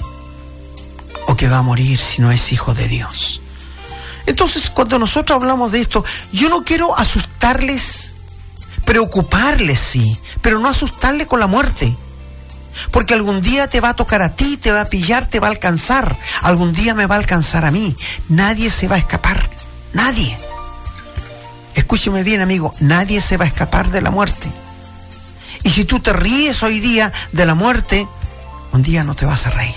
o 1.28 1.36
que 1.36 1.48
va 1.48 1.58
a 1.58 1.62
morir 1.62 1.98
si 2.00 2.22
no 2.22 2.32
es 2.32 2.52
hijo 2.52 2.74
de 2.74 2.88
Dios. 2.88 3.42
Entonces, 4.26 4.70
cuando 4.70 5.00
nosotros 5.00 5.36
hablamos 5.36 5.72
de 5.72 5.82
esto, 5.82 6.06
yo 6.32 6.50
no 6.50 6.64
quiero 6.64 6.98
asustarles, 6.98 8.16
preocuparles, 8.86 9.80
sí, 9.80 10.18
pero 10.42 10.60
no 10.60 10.70
asustarles 10.70 11.28
con 11.28 11.40
la 11.40 11.48
muerte. 11.48 11.96
Porque 12.92 13.14
algún 13.14 13.42
día 13.42 13.68
te 13.68 13.82
va 13.82 13.90
a 13.90 13.96
tocar 13.96 14.22
a 14.22 14.36
ti, 14.36 14.58
te 14.58 14.72
va 14.72 14.82
a 14.82 14.90
pillar, 14.90 15.28
te 15.28 15.40
va 15.40 15.48
a 15.48 15.52
alcanzar. 15.52 16.18
Algún 16.42 16.74
día 16.74 16.96
me 16.96 17.06
va 17.06 17.16
a 17.16 17.20
alcanzar 17.20 17.66
a 17.66 17.72
mí. 17.72 17.96
Nadie 18.30 18.72
se 18.72 18.88
va 18.88 18.96
a 18.96 19.00
escapar. 19.00 19.48
Nadie. 19.94 20.36
Escúcheme 21.76 22.24
bien, 22.24 22.42
amigo. 22.42 22.74
Nadie 22.80 23.22
se 23.22 23.38
va 23.38 23.46
a 23.46 23.48
escapar 23.48 23.92
de 23.92 24.02
la 24.02 24.10
muerte. 24.10 24.52
Y 25.64 25.70
si 25.70 25.86
tú 25.86 26.00
te 26.00 26.14
ríes 26.14 26.62
hoy 26.64 26.80
día 26.80 27.12
de 27.32 27.46
la 27.46 27.56
muerte, 27.56 28.08
un 28.72 28.82
día 28.82 29.04
no 29.04 29.16
te 29.16 29.26
vas 29.26 29.48
a 29.48 29.50
reír. 29.50 29.74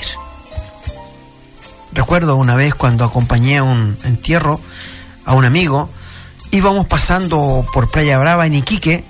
Recuerdo 1.93 2.37
una 2.37 2.55
vez 2.55 2.75
cuando 2.75 3.05
acompañé 3.05 3.59
a 3.59 3.63
un 3.63 3.97
entierro 4.05 4.61
a 5.25 5.33
un 5.35 5.45
amigo, 5.45 5.89
íbamos 6.51 6.87
pasando 6.87 7.67
por 7.73 7.91
Playa 7.91 8.19
Brava 8.19 8.47
en 8.47 8.55
Iquique, 8.55 9.05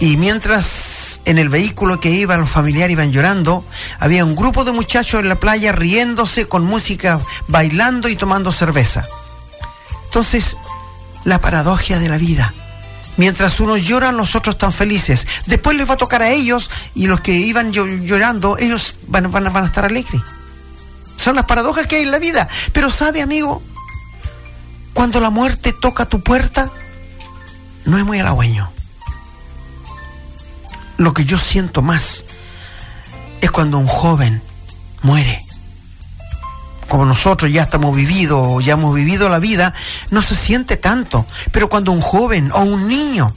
y 0.00 0.16
mientras 0.16 1.20
en 1.24 1.38
el 1.38 1.48
vehículo 1.48 2.00
que 2.00 2.10
iba 2.10 2.36
los 2.36 2.50
familiares 2.50 2.92
iban 2.92 3.12
llorando, 3.12 3.64
había 3.98 4.24
un 4.24 4.34
grupo 4.34 4.64
de 4.64 4.72
muchachos 4.72 5.20
en 5.20 5.28
la 5.28 5.38
playa 5.38 5.72
riéndose 5.72 6.48
con 6.48 6.64
música, 6.64 7.20
bailando 7.48 8.08
y 8.08 8.16
tomando 8.16 8.50
cerveza. 8.52 9.06
Entonces, 10.04 10.56
la 11.24 11.40
paradoja 11.40 11.98
de 11.98 12.08
la 12.08 12.18
vida. 12.18 12.52
Mientras 13.16 13.60
unos 13.60 13.82
lloran, 13.84 14.16
los 14.16 14.34
otros 14.34 14.54
están 14.54 14.72
felices. 14.72 15.26
Después 15.46 15.76
les 15.76 15.88
va 15.88 15.94
a 15.94 15.98
tocar 15.98 16.22
a 16.22 16.30
ellos 16.30 16.70
y 16.94 17.06
los 17.06 17.20
que 17.20 17.32
iban 17.32 17.72
llorando, 17.72 18.56
ellos 18.58 18.96
van, 19.06 19.30
van, 19.30 19.46
a 19.46 19.66
estar 19.66 19.84
alegres. 19.84 20.22
Son 21.16 21.36
las 21.36 21.44
paradojas 21.44 21.86
que 21.86 21.96
hay 21.96 22.02
en 22.02 22.10
la 22.10 22.18
vida. 22.18 22.48
Pero 22.72 22.90
sabe, 22.90 23.22
amigo, 23.22 23.62
cuando 24.94 25.20
la 25.20 25.30
muerte 25.30 25.72
toca 25.72 26.06
tu 26.06 26.22
puerta, 26.22 26.70
no 27.84 27.98
es 27.98 28.04
muy 28.04 28.18
halagüeño 28.18 28.72
lo 31.02 31.12
que 31.12 31.24
yo 31.24 31.36
siento 31.36 31.82
más 31.82 32.24
es 33.40 33.50
cuando 33.50 33.78
un 33.78 33.86
joven 33.86 34.40
muere. 35.02 35.44
Como 36.92 37.06
nosotros 37.06 37.50
ya 37.50 37.62
estamos 37.62 37.96
vividos, 37.96 38.62
ya 38.62 38.74
hemos 38.74 38.94
vivido 38.94 39.30
la 39.30 39.38
vida, 39.38 39.72
no 40.10 40.20
se 40.20 40.36
siente 40.36 40.76
tanto. 40.76 41.24
Pero 41.50 41.70
cuando 41.70 41.90
un 41.90 42.02
joven 42.02 42.52
o 42.52 42.64
un 42.64 42.86
niño 42.86 43.34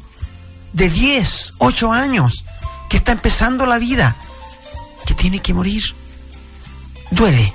de 0.74 0.90
10, 0.90 1.54
8 1.60 1.94
años, 1.94 2.44
que 2.90 2.98
está 2.98 3.14
empezando 3.14 3.66
la 3.66 3.80
vida, 3.80 4.18
que 5.06 5.14
tiene 5.14 5.40
que 5.40 5.54
morir, 5.54 5.82
duele, 7.12 7.54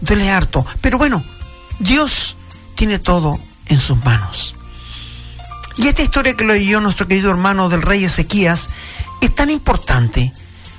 duele 0.00 0.30
harto. 0.30 0.64
Pero 0.80 0.96
bueno, 0.96 1.22
Dios 1.80 2.38
tiene 2.74 2.98
todo 2.98 3.38
en 3.66 3.78
sus 3.78 4.02
manos. 4.06 4.54
Y 5.76 5.86
esta 5.88 6.02
historia 6.02 6.32
que 6.32 6.44
leyó 6.44 6.80
nuestro 6.80 7.08
querido 7.08 7.30
hermano 7.30 7.68
del 7.68 7.82
rey 7.82 8.06
Ezequías 8.06 8.70
es 9.20 9.34
tan 9.34 9.50
importante 9.50 10.32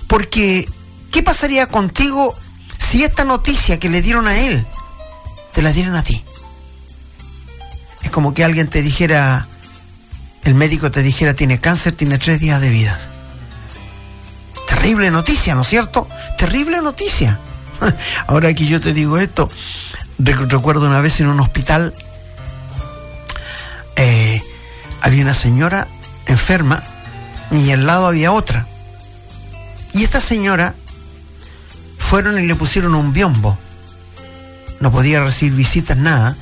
porque 0.08 0.68
¿qué 1.12 1.22
pasaría 1.22 1.68
contigo 1.68 2.36
si 2.88 3.04
esta 3.04 3.26
noticia 3.26 3.80
que 3.80 3.90
le 3.90 4.02
dieron 4.02 4.28
a 4.28 4.40
él 4.40 4.66
te 5.52 5.62
la 5.62 5.74
dieran 5.74 5.96
a 5.96 6.04
ti? 6.04 6.24
Es 8.02 8.12
como 8.12 8.34
que 8.34 8.46
alguien 8.46 8.70
te 8.70 8.82
dijera, 8.82 9.48
el 10.44 10.54
médico 10.54 10.90
te 10.90 11.04
dijera, 11.04 11.34
tiene 11.34 11.60
cáncer, 11.60 11.94
tiene 11.94 12.18
tres 12.18 12.40
días 12.40 12.62
de 12.62 12.70
vida. 12.70 12.98
Terrible 14.70 15.12
noticia, 15.12 15.54
¿no 15.54 15.62
es 15.62 15.68
cierto? 15.68 16.08
Terrible 16.38 16.82
noticia. 16.82 17.40
Ahora 18.28 18.54
que 18.54 18.66
yo 18.66 18.80
te 18.80 18.94
digo 18.94 19.18
esto, 19.18 19.52
recuerdo 20.18 20.88
una 20.88 21.02
vez 21.02 21.20
en 21.20 21.28
un 21.28 21.42
hospital, 21.42 21.94
eh, 23.98 24.42
había 25.02 25.24
una 25.24 25.34
señora 25.34 25.90
enferma 26.26 26.82
y 27.52 27.70
al 27.72 27.86
lado 27.86 28.08
había 28.08 28.32
otra. 28.32 28.66
Y 29.92 30.06
esta 30.06 30.22
señora 30.22 30.74
fueron 32.08 32.40
y 32.42 32.48
le 32.48 32.56
pusieron 32.56 32.96
un 32.96 33.12
biombo. 33.12 33.58
No 34.80 34.94
podía 34.94 35.20
recibir 35.20 35.54
visitas, 35.56 35.98
nada. 35.98 36.38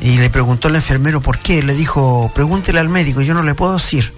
Y 0.00 0.16
le 0.16 0.30
preguntó 0.30 0.68
al 0.68 0.76
enfermero 0.76 1.20
por 1.20 1.38
qué. 1.38 1.62
Le 1.62 1.74
dijo, 1.74 2.32
pregúntele 2.34 2.80
al 2.80 2.88
médico, 2.88 3.20
yo 3.20 3.34
no 3.34 3.42
le 3.42 3.54
puedo 3.54 3.74
decir. 3.74 4.10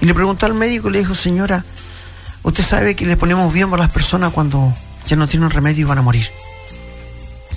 Y 0.00 0.06
le 0.06 0.14
preguntó 0.14 0.46
al 0.46 0.54
médico 0.54 0.88
y 0.88 0.92
le 0.92 1.00
dijo, 1.00 1.14
señora, 1.14 1.66
usted 2.42 2.64
sabe 2.64 2.96
que 2.96 3.04
le 3.04 3.18
ponemos 3.18 3.52
biombo 3.52 3.76
a 3.76 3.80
las 3.80 3.92
personas 3.92 4.32
cuando 4.32 4.74
ya 5.06 5.16
no 5.16 5.28
tienen 5.28 5.50
remedio 5.50 5.82
y 5.82 5.84
van 5.84 5.98
a 5.98 6.02
morir. 6.02 6.26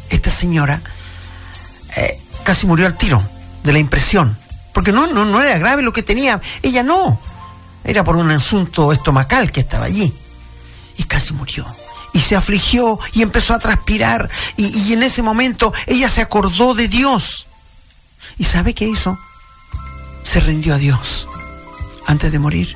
Esta 0.10 0.30
señora 0.30 0.82
eh, 1.96 2.20
casi 2.44 2.68
murió 2.68 2.86
al 2.86 2.98
tiro 2.98 3.24
de 3.64 3.72
la 3.72 3.80
impresión. 3.80 4.38
Porque 4.74 4.92
no, 4.92 5.08
no, 5.08 5.24
no 5.24 5.42
era 5.42 5.58
grave 5.58 5.84
lo 5.84 5.94
que 5.94 6.04
tenía. 6.04 6.42
Ella 6.62 6.84
no. 6.84 7.18
Era 7.86 8.04
por 8.04 8.18
un 8.18 8.30
asunto 8.32 8.92
estomacal 8.92 9.54
que 9.54 9.62
estaba 9.62 9.86
allí. 9.86 10.14
Y 10.98 11.04
casi 11.04 11.34
murió. 11.34 11.66
Y 12.16 12.22
se 12.22 12.38
afligió 12.38 12.98
y 13.12 13.22
empezó 13.22 13.54
a 13.54 13.60
transpirar. 13.60 14.30
Y, 14.56 14.94
en 14.94 15.04
ese 15.04 15.22
momento 15.22 15.74
ella 15.86 16.10
se 16.10 16.22
acordó 16.22 16.74
de 16.74 16.88
Dios. 16.88 17.46
¿Y 18.38 18.46
sabe 18.46 18.74
qué 18.74 18.88
hizo? 18.88 19.20
Se 20.24 20.40
rindió 20.40 20.76
a 20.76 20.78
Dios 20.78 21.28
antes 22.08 22.32
de 22.32 22.40
morir. 22.40 22.74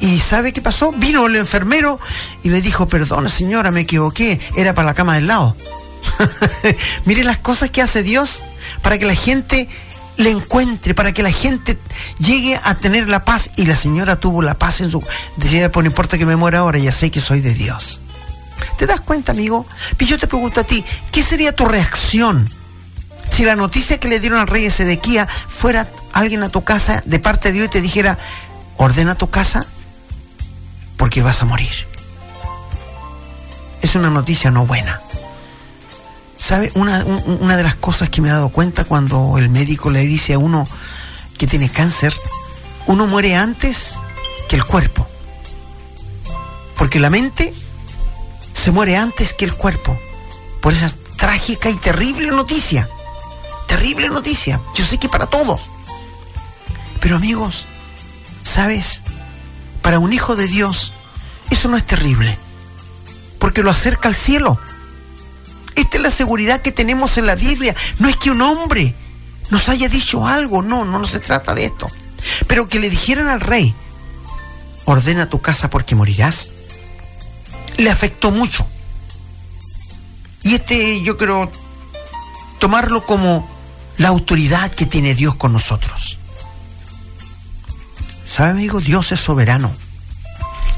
¿Y 0.00 0.18
sabe 0.18 0.52
qué 0.52 0.60
pasó? 0.60 0.90
Vino 0.90 1.26
el 1.28 1.36
enfermero 1.36 2.00
y 2.42 2.48
le 2.48 2.60
dijo, 2.60 2.88
perdón 2.88 3.28
señora, 3.30 3.70
me 3.70 3.82
equivoqué, 3.82 4.40
era 4.56 4.74
para 4.74 4.86
la 4.86 4.94
cama 4.94 5.14
del 5.14 5.28
lado. 5.28 5.56
Mire 7.04 7.22
las 7.22 7.38
cosas 7.38 7.70
que 7.70 7.82
hace 7.82 8.02
Dios 8.02 8.42
para 8.82 8.98
que 8.98 9.06
la 9.06 9.14
gente 9.14 9.68
le 10.16 10.30
encuentre, 10.30 10.94
para 10.94 11.12
que 11.12 11.22
la 11.22 11.30
gente 11.30 11.78
llegue 12.18 12.58
a 12.62 12.74
tener 12.74 13.08
la 13.08 13.24
paz. 13.24 13.50
Y 13.56 13.66
la 13.66 13.76
señora 13.76 14.16
tuvo 14.16 14.42
la 14.42 14.58
paz 14.58 14.80
en 14.80 14.90
su... 14.90 15.02
Decía, 15.36 15.70
pues 15.70 15.84
no 15.84 15.90
importa 15.90 16.18
que 16.18 16.26
me 16.26 16.36
muera 16.36 16.60
ahora, 16.60 16.78
ya 16.78 16.92
sé 16.92 17.10
que 17.10 17.20
soy 17.20 17.40
de 17.40 17.54
Dios. 17.54 18.00
¿Te 18.78 18.86
das 18.86 19.00
cuenta, 19.00 19.32
amigo? 19.32 19.66
Y 19.98 20.04
yo 20.04 20.18
te 20.18 20.26
pregunto 20.26 20.60
a 20.60 20.64
ti, 20.64 20.84
¿qué 21.12 21.22
sería 21.22 21.54
tu 21.54 21.64
reacción 21.64 22.48
si 23.30 23.44
la 23.44 23.56
noticia 23.56 23.98
que 23.98 24.08
le 24.08 24.20
dieron 24.20 24.38
al 24.38 24.46
rey 24.46 24.70
Sedequía 24.70 25.26
fuera 25.26 25.90
alguien 26.12 26.42
a 26.42 26.48
tu 26.48 26.62
casa 26.62 27.02
de 27.04 27.18
parte 27.18 27.48
de 27.48 27.54
Dios 27.54 27.66
y 27.66 27.70
te 27.70 27.80
dijera, 27.80 28.18
ordena 28.76 29.16
tu 29.16 29.30
casa 29.30 29.66
porque 30.96 31.22
vas 31.22 31.42
a 31.42 31.44
morir? 31.44 31.94
es 33.84 33.94
una 33.94 34.08
noticia 34.08 34.50
no 34.50 34.66
buena. 34.66 35.00
¿Sabe? 36.44 36.70
Una, 36.74 37.02
una 37.04 37.56
de 37.56 37.62
las 37.62 37.74
cosas 37.74 38.10
que 38.10 38.20
me 38.20 38.28
he 38.28 38.30
dado 38.30 38.50
cuenta 38.50 38.84
cuando 38.84 39.38
el 39.38 39.48
médico 39.48 39.88
le 39.90 40.00
dice 40.00 40.34
a 40.34 40.38
uno 40.38 40.68
que 41.38 41.46
tiene 41.46 41.70
cáncer, 41.70 42.14
uno 42.84 43.06
muere 43.06 43.34
antes 43.34 43.94
que 44.46 44.56
el 44.56 44.64
cuerpo. 44.66 45.08
Porque 46.76 47.00
la 47.00 47.08
mente 47.08 47.54
se 48.52 48.72
muere 48.72 48.98
antes 48.98 49.32
que 49.32 49.46
el 49.46 49.54
cuerpo. 49.54 49.98
Por 50.60 50.74
esa 50.74 50.92
trágica 51.16 51.70
y 51.70 51.76
terrible 51.76 52.30
noticia. 52.30 52.90
Terrible 53.66 54.10
noticia. 54.10 54.60
Yo 54.74 54.84
sé 54.84 54.98
que 54.98 55.08
para 55.08 55.24
todos. 55.24 55.62
Pero 57.00 57.16
amigos, 57.16 57.64
¿sabes? 58.44 59.00
Para 59.80 59.98
un 59.98 60.12
hijo 60.12 60.36
de 60.36 60.46
Dios, 60.46 60.92
eso 61.48 61.70
no 61.70 61.78
es 61.78 61.86
terrible. 61.86 62.36
Porque 63.38 63.62
lo 63.62 63.70
acerca 63.70 64.10
al 64.10 64.14
cielo. 64.14 64.60
Esta 65.74 65.96
es 65.96 66.02
la 66.02 66.10
seguridad 66.10 66.62
que 66.62 66.72
tenemos 66.72 67.18
en 67.18 67.26
la 67.26 67.34
Biblia. 67.34 67.74
No 67.98 68.08
es 68.08 68.16
que 68.16 68.30
un 68.30 68.42
hombre 68.42 68.94
nos 69.50 69.68
haya 69.68 69.88
dicho 69.88 70.26
algo, 70.26 70.62
no, 70.62 70.84
no, 70.84 71.04
se 71.04 71.20
trata 71.20 71.54
de 71.54 71.66
esto. 71.66 71.86
Pero 72.46 72.68
que 72.68 72.80
le 72.80 72.90
dijeran 72.90 73.28
al 73.28 73.40
rey, 73.40 73.74
ordena 74.84 75.28
tu 75.28 75.40
casa 75.40 75.70
porque 75.70 75.94
morirás, 75.94 76.52
le 77.76 77.90
afectó 77.90 78.30
mucho. 78.30 78.66
Y 80.42 80.54
este 80.54 81.02
yo 81.02 81.16
quiero 81.16 81.50
tomarlo 82.58 83.04
como 83.04 83.48
la 83.96 84.08
autoridad 84.08 84.70
que 84.72 84.86
tiene 84.86 85.14
Dios 85.14 85.34
con 85.34 85.52
nosotros. 85.52 86.18
¿Sabe, 88.24 88.50
amigo? 88.50 88.80
Dios 88.80 89.12
es 89.12 89.20
soberano. 89.20 89.72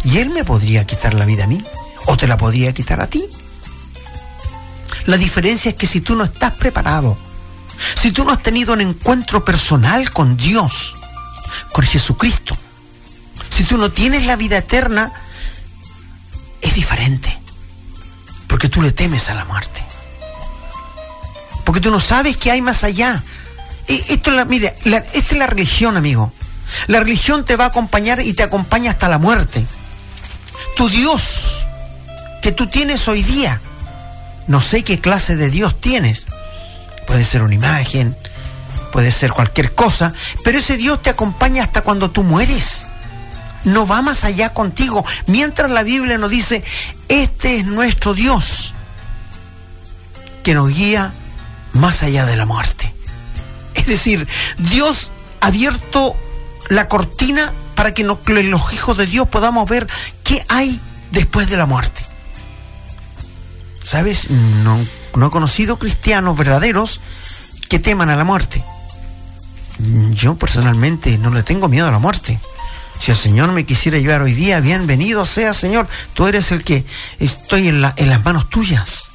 Y 0.04 0.18
Él 0.18 0.30
me 0.30 0.44
podría 0.44 0.84
quitar 0.84 1.14
la 1.14 1.24
vida 1.24 1.44
a 1.44 1.46
mí, 1.46 1.64
o 2.06 2.16
te 2.16 2.26
la 2.26 2.36
podría 2.36 2.72
quitar 2.72 3.00
a 3.00 3.06
ti. 3.06 3.24
La 5.06 5.16
diferencia 5.16 5.70
es 5.70 5.74
que 5.74 5.86
si 5.86 6.00
tú 6.00 6.14
no 6.14 6.24
estás 6.24 6.52
preparado, 6.52 7.16
si 8.00 8.10
tú 8.10 8.24
no 8.24 8.32
has 8.32 8.42
tenido 8.42 8.72
un 8.72 8.80
encuentro 8.80 9.44
personal 9.44 10.10
con 10.10 10.36
Dios, 10.36 10.96
con 11.72 11.84
Jesucristo, 11.84 12.56
si 13.50 13.64
tú 13.64 13.78
no 13.78 13.90
tienes 13.90 14.26
la 14.26 14.36
vida 14.36 14.58
eterna, 14.58 15.12
es 16.60 16.74
diferente. 16.74 17.38
Porque 18.48 18.68
tú 18.68 18.82
le 18.82 18.92
temes 18.92 19.28
a 19.28 19.34
la 19.34 19.44
muerte. 19.44 19.82
Porque 21.64 21.80
tú 21.80 21.90
no 21.90 22.00
sabes 22.00 22.36
que 22.36 22.50
hay 22.50 22.62
más 22.62 22.84
allá. 22.84 23.22
esto 23.86 24.30
es 24.30 24.36
la, 24.36 24.44
mire, 24.44 24.74
esta 24.84 25.08
es 25.12 25.38
la 25.38 25.46
religión, 25.46 25.96
amigo. 25.96 26.32
La 26.86 27.00
religión 27.00 27.44
te 27.44 27.56
va 27.56 27.64
a 27.64 27.68
acompañar 27.68 28.20
y 28.20 28.34
te 28.34 28.42
acompaña 28.42 28.90
hasta 28.90 29.08
la 29.08 29.18
muerte. 29.18 29.66
Tu 30.76 30.88
Dios 30.88 31.64
que 32.42 32.52
tú 32.52 32.66
tienes 32.66 33.08
hoy 33.08 33.22
día, 33.22 33.60
no 34.46 34.60
sé 34.60 34.84
qué 34.84 35.00
clase 35.00 35.36
de 35.36 35.50
Dios 35.50 35.80
tienes. 35.80 36.26
Puede 37.06 37.24
ser 37.24 37.42
una 37.42 37.54
imagen, 37.54 38.16
puede 38.92 39.10
ser 39.10 39.32
cualquier 39.32 39.74
cosa, 39.74 40.12
pero 40.44 40.58
ese 40.58 40.76
Dios 40.76 41.02
te 41.02 41.10
acompaña 41.10 41.64
hasta 41.64 41.82
cuando 41.82 42.10
tú 42.10 42.22
mueres. 42.22 42.86
No 43.64 43.86
va 43.86 44.00
más 44.00 44.24
allá 44.24 44.54
contigo, 44.54 45.04
mientras 45.26 45.70
la 45.70 45.82
Biblia 45.82 46.18
nos 46.18 46.30
dice, 46.30 46.62
este 47.08 47.58
es 47.58 47.66
nuestro 47.66 48.14
Dios, 48.14 48.74
que 50.44 50.54
nos 50.54 50.68
guía 50.68 51.12
más 51.72 52.02
allá 52.04 52.26
de 52.26 52.36
la 52.36 52.46
muerte. 52.46 52.94
Es 53.74 53.86
decir, 53.86 54.26
Dios 54.58 55.12
ha 55.40 55.48
abierto 55.48 56.16
la 56.68 56.88
cortina 56.88 57.52
para 57.74 57.92
que 57.92 58.04
los 58.04 58.72
hijos 58.72 58.96
de 58.96 59.06
Dios 59.06 59.28
podamos 59.28 59.68
ver 59.68 59.86
qué 60.24 60.44
hay 60.48 60.80
después 61.10 61.48
de 61.50 61.56
la 61.56 61.66
muerte. 61.66 62.05
¿Sabes? 63.86 64.30
No, 64.30 64.80
he 65.14 65.30
conocido 65.30 65.78
cristianos 65.78 66.36
verdaderos 66.36 67.00
que 67.68 67.78
teman 67.78 68.10
a 68.10 68.16
la 68.16 68.24
muerte. 68.24 68.64
Yo 70.10 70.34
personalmente 70.34 71.18
no 71.18 71.30
le 71.30 71.44
tengo 71.44 71.68
miedo 71.68 71.86
a 71.86 71.92
la 71.92 72.00
muerte. 72.00 72.40
Si 72.98 73.12
el 73.12 73.16
Señor 73.16 73.52
me 73.52 73.64
quisiera 73.64 73.96
llevar 73.96 74.22
hoy 74.22 74.34
día, 74.34 74.58
bienvenido 74.58 75.24
sea 75.24 75.54
Señor. 75.54 75.86
Tú 76.14 76.26
eres 76.26 76.50
el 76.50 76.64
que 76.64 76.84
estoy 77.20 77.68
en, 77.68 77.84
en 77.96 78.08
las 78.08 78.24
manos 78.24 78.50
tuyas. 78.50 79.12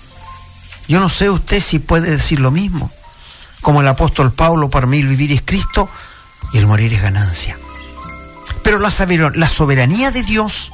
Yo 0.87 1.01
no 1.01 1.09
sé 1.09 1.29
usted 1.29 1.61
si 1.61 1.79
puede 1.79 2.09
decir 2.09 2.39
lo 2.39 2.49
mismo. 2.49 2.89
Como 3.59 3.81
el 3.81 3.87
apóstol 3.89 4.31
Pablo, 4.31 4.69
para 4.69 4.87
mí 4.87 4.99
el 4.99 5.07
vivir 5.07 5.33
es 5.33 5.41
Cristo 5.41 5.89
y 6.53 6.59
el 6.59 6.65
morir 6.65 6.93
es 6.93 7.01
ganancia. 7.01 7.57
Pero 8.63 8.79
la 8.79 9.49
soberanía 9.49 10.11
de 10.11 10.23
Dios 10.23 10.71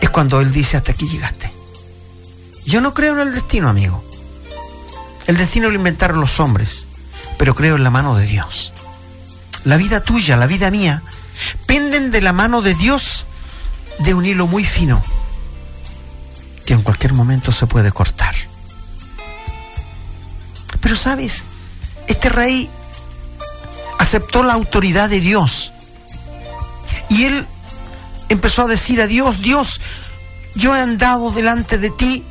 es 0.00 0.10
cuando 0.10 0.40
Él 0.40 0.50
dice 0.50 0.76
hasta 0.76 0.90
aquí 0.90 1.06
llegaste. 1.06 1.55
Yo 2.66 2.80
no 2.80 2.92
creo 2.94 3.14
en 3.14 3.28
el 3.28 3.34
destino, 3.34 3.68
amigo. 3.68 4.04
El 5.26 5.36
destino 5.36 5.70
lo 5.70 5.76
inventaron 5.76 6.20
los 6.20 6.40
hombres, 6.40 6.88
pero 7.38 7.54
creo 7.54 7.76
en 7.76 7.84
la 7.84 7.90
mano 7.90 8.16
de 8.16 8.26
Dios. 8.26 8.72
La 9.64 9.76
vida 9.76 10.02
tuya, 10.02 10.36
la 10.36 10.46
vida 10.46 10.70
mía, 10.70 11.02
penden 11.66 12.10
de 12.10 12.20
la 12.20 12.32
mano 12.32 12.62
de 12.62 12.74
Dios 12.74 13.26
de 14.00 14.14
un 14.14 14.26
hilo 14.26 14.46
muy 14.46 14.64
fino 14.64 15.02
que 16.66 16.74
en 16.74 16.82
cualquier 16.82 17.14
momento 17.14 17.52
se 17.52 17.66
puede 17.66 17.92
cortar. 17.92 18.34
Pero 20.80 20.96
sabes, 20.96 21.44
este 22.08 22.28
rey 22.28 22.68
aceptó 23.98 24.42
la 24.42 24.54
autoridad 24.54 25.08
de 25.08 25.20
Dios 25.20 25.72
y 27.08 27.24
él 27.24 27.46
empezó 28.28 28.62
a 28.62 28.66
decir 28.66 29.00
a 29.00 29.06
Dios, 29.06 29.40
Dios, 29.40 29.80
yo 30.54 30.74
he 30.74 30.80
andado 30.80 31.30
delante 31.30 31.78
de 31.78 31.90
ti. 31.90 32.24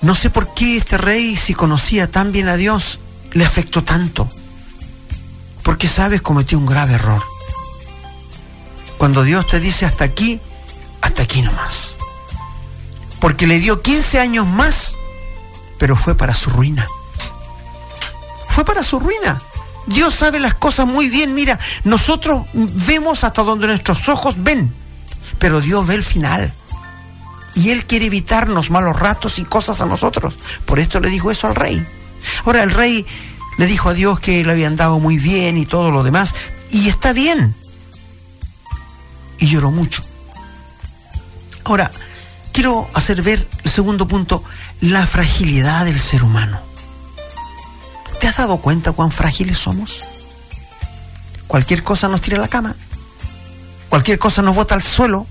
No 0.00 0.14
sé 0.14 0.30
por 0.30 0.52
qué 0.54 0.76
este 0.76 0.98
rey, 0.98 1.36
si 1.36 1.54
conocía 1.54 2.10
tan 2.10 2.30
bien 2.30 2.48
a 2.48 2.56
Dios, 2.56 3.00
le 3.32 3.44
afectó 3.44 3.82
tanto. 3.82 4.28
Porque 5.62 5.88
sabes, 5.88 6.20
cometió 6.20 6.58
un 6.58 6.66
grave 6.66 6.94
error. 6.94 7.22
Cuando 8.98 9.22
Dios 9.22 9.46
te 9.48 9.60
dice 9.60 9.86
hasta 9.86 10.04
aquí, 10.04 10.40
hasta 11.00 11.22
aquí 11.22 11.42
nomás. 11.42 11.96
Porque 13.18 13.46
le 13.46 13.58
dio 13.58 13.80
15 13.80 14.20
años 14.20 14.46
más, 14.46 14.96
pero 15.78 15.96
fue 15.96 16.14
para 16.14 16.34
su 16.34 16.50
ruina. 16.50 16.86
Fue 18.50 18.64
para 18.64 18.82
su 18.82 19.00
ruina. 19.00 19.40
Dios 19.86 20.14
sabe 20.14 20.38
las 20.38 20.54
cosas 20.54 20.86
muy 20.86 21.08
bien. 21.08 21.34
Mira, 21.34 21.58
nosotros 21.84 22.46
vemos 22.52 23.24
hasta 23.24 23.42
donde 23.42 23.66
nuestros 23.66 24.08
ojos 24.08 24.34
ven, 24.38 24.74
pero 25.38 25.60
Dios 25.60 25.86
ve 25.86 25.94
el 25.94 26.04
final. 26.04 26.52
Y 27.54 27.70
Él 27.70 27.86
quiere 27.86 28.06
evitarnos 28.06 28.70
malos 28.70 28.98
ratos 28.98 29.38
y 29.38 29.44
cosas 29.44 29.80
a 29.80 29.86
nosotros. 29.86 30.38
Por 30.64 30.78
esto 30.78 31.00
le 31.00 31.10
dijo 31.10 31.30
eso 31.30 31.46
al 31.46 31.54
rey. 31.54 31.86
Ahora 32.44 32.62
el 32.62 32.70
rey 32.70 33.06
le 33.58 33.66
dijo 33.66 33.88
a 33.88 33.94
Dios 33.94 34.20
que 34.20 34.44
le 34.44 34.52
habían 34.52 34.76
dado 34.76 34.98
muy 34.98 35.18
bien 35.18 35.56
y 35.56 35.66
todo 35.66 35.90
lo 35.90 36.02
demás. 36.02 36.34
Y 36.70 36.88
está 36.88 37.12
bien. 37.12 37.54
Y 39.38 39.46
lloró 39.46 39.70
mucho. 39.70 40.02
Ahora, 41.64 41.90
quiero 42.52 42.88
hacer 42.94 43.22
ver 43.22 43.46
el 43.62 43.70
segundo 43.70 44.06
punto, 44.06 44.42
la 44.80 45.06
fragilidad 45.06 45.84
del 45.84 45.98
ser 45.98 46.24
humano. 46.24 46.60
¿Te 48.20 48.28
has 48.28 48.36
dado 48.36 48.58
cuenta 48.58 48.92
cuán 48.92 49.12
frágiles 49.12 49.58
somos? 49.58 50.02
Cualquier 51.46 51.82
cosa 51.82 52.08
nos 52.08 52.20
tira 52.20 52.38
a 52.38 52.40
la 52.40 52.48
cama. 52.48 52.74
Cualquier 53.88 54.18
cosa 54.18 54.42
nos 54.42 54.54
bota 54.54 54.74
al 54.74 54.82
suelo. 54.82 55.26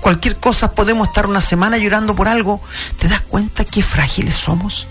Cualquier 0.00 0.36
cosa 0.36 0.72
podemos 0.72 1.08
estar 1.08 1.26
una 1.26 1.40
semana 1.40 1.78
llorando 1.78 2.14
por 2.14 2.28
algo. 2.28 2.60
¿Te 2.98 3.08
das 3.08 3.22
cuenta 3.22 3.64
qué 3.64 3.82
frágiles 3.82 4.34
somos? 4.34 4.86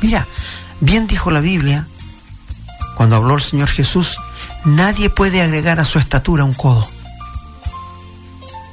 Mira, 0.00 0.26
bien 0.80 1.06
dijo 1.06 1.30
la 1.30 1.40
Biblia, 1.40 1.86
cuando 2.94 3.16
habló 3.16 3.34
el 3.34 3.42
Señor 3.42 3.68
Jesús, 3.68 4.16
nadie 4.64 5.10
puede 5.10 5.42
agregar 5.42 5.80
a 5.80 5.84
su 5.84 5.98
estatura 5.98 6.44
un 6.44 6.54
codo, 6.54 6.88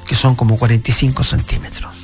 que 0.05 0.15
son 0.15 0.35
como 0.35 0.57
45 0.57 1.23
centímetros. 1.23 1.95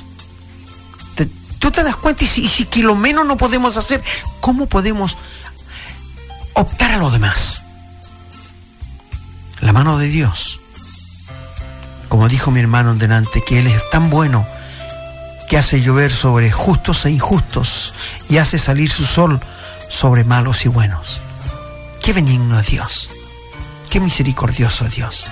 Tú 1.64 1.70
te 1.70 1.82
das 1.82 1.96
cuenta 1.96 2.24
y 2.24 2.26
si, 2.26 2.64
que 2.66 2.82
lo 2.82 2.94
menos 2.94 3.24
no 3.24 3.38
podemos 3.38 3.78
hacer, 3.78 4.04
¿cómo 4.40 4.66
podemos 4.66 5.16
optar 6.52 6.92
a 6.92 6.98
lo 6.98 7.10
demás? 7.10 7.62
La 9.60 9.72
mano 9.72 9.96
de 9.96 10.08
Dios. 10.08 10.60
Como 12.14 12.28
dijo 12.28 12.52
mi 12.52 12.60
hermano 12.60 12.94
delante, 12.94 13.42
que 13.42 13.58
Él 13.58 13.66
es 13.66 13.90
tan 13.90 14.08
bueno 14.08 14.46
que 15.48 15.58
hace 15.58 15.82
llover 15.82 16.12
sobre 16.12 16.48
justos 16.48 17.04
e 17.06 17.10
injustos 17.10 17.92
y 18.28 18.36
hace 18.36 18.60
salir 18.60 18.88
su 18.88 19.04
sol 19.04 19.40
sobre 19.88 20.22
malos 20.22 20.64
y 20.64 20.68
buenos. 20.68 21.18
Qué 22.00 22.12
benigno 22.12 22.56
es 22.60 22.68
Dios. 22.68 23.10
Qué 23.90 23.98
misericordioso 23.98 24.88
Dios. 24.88 25.28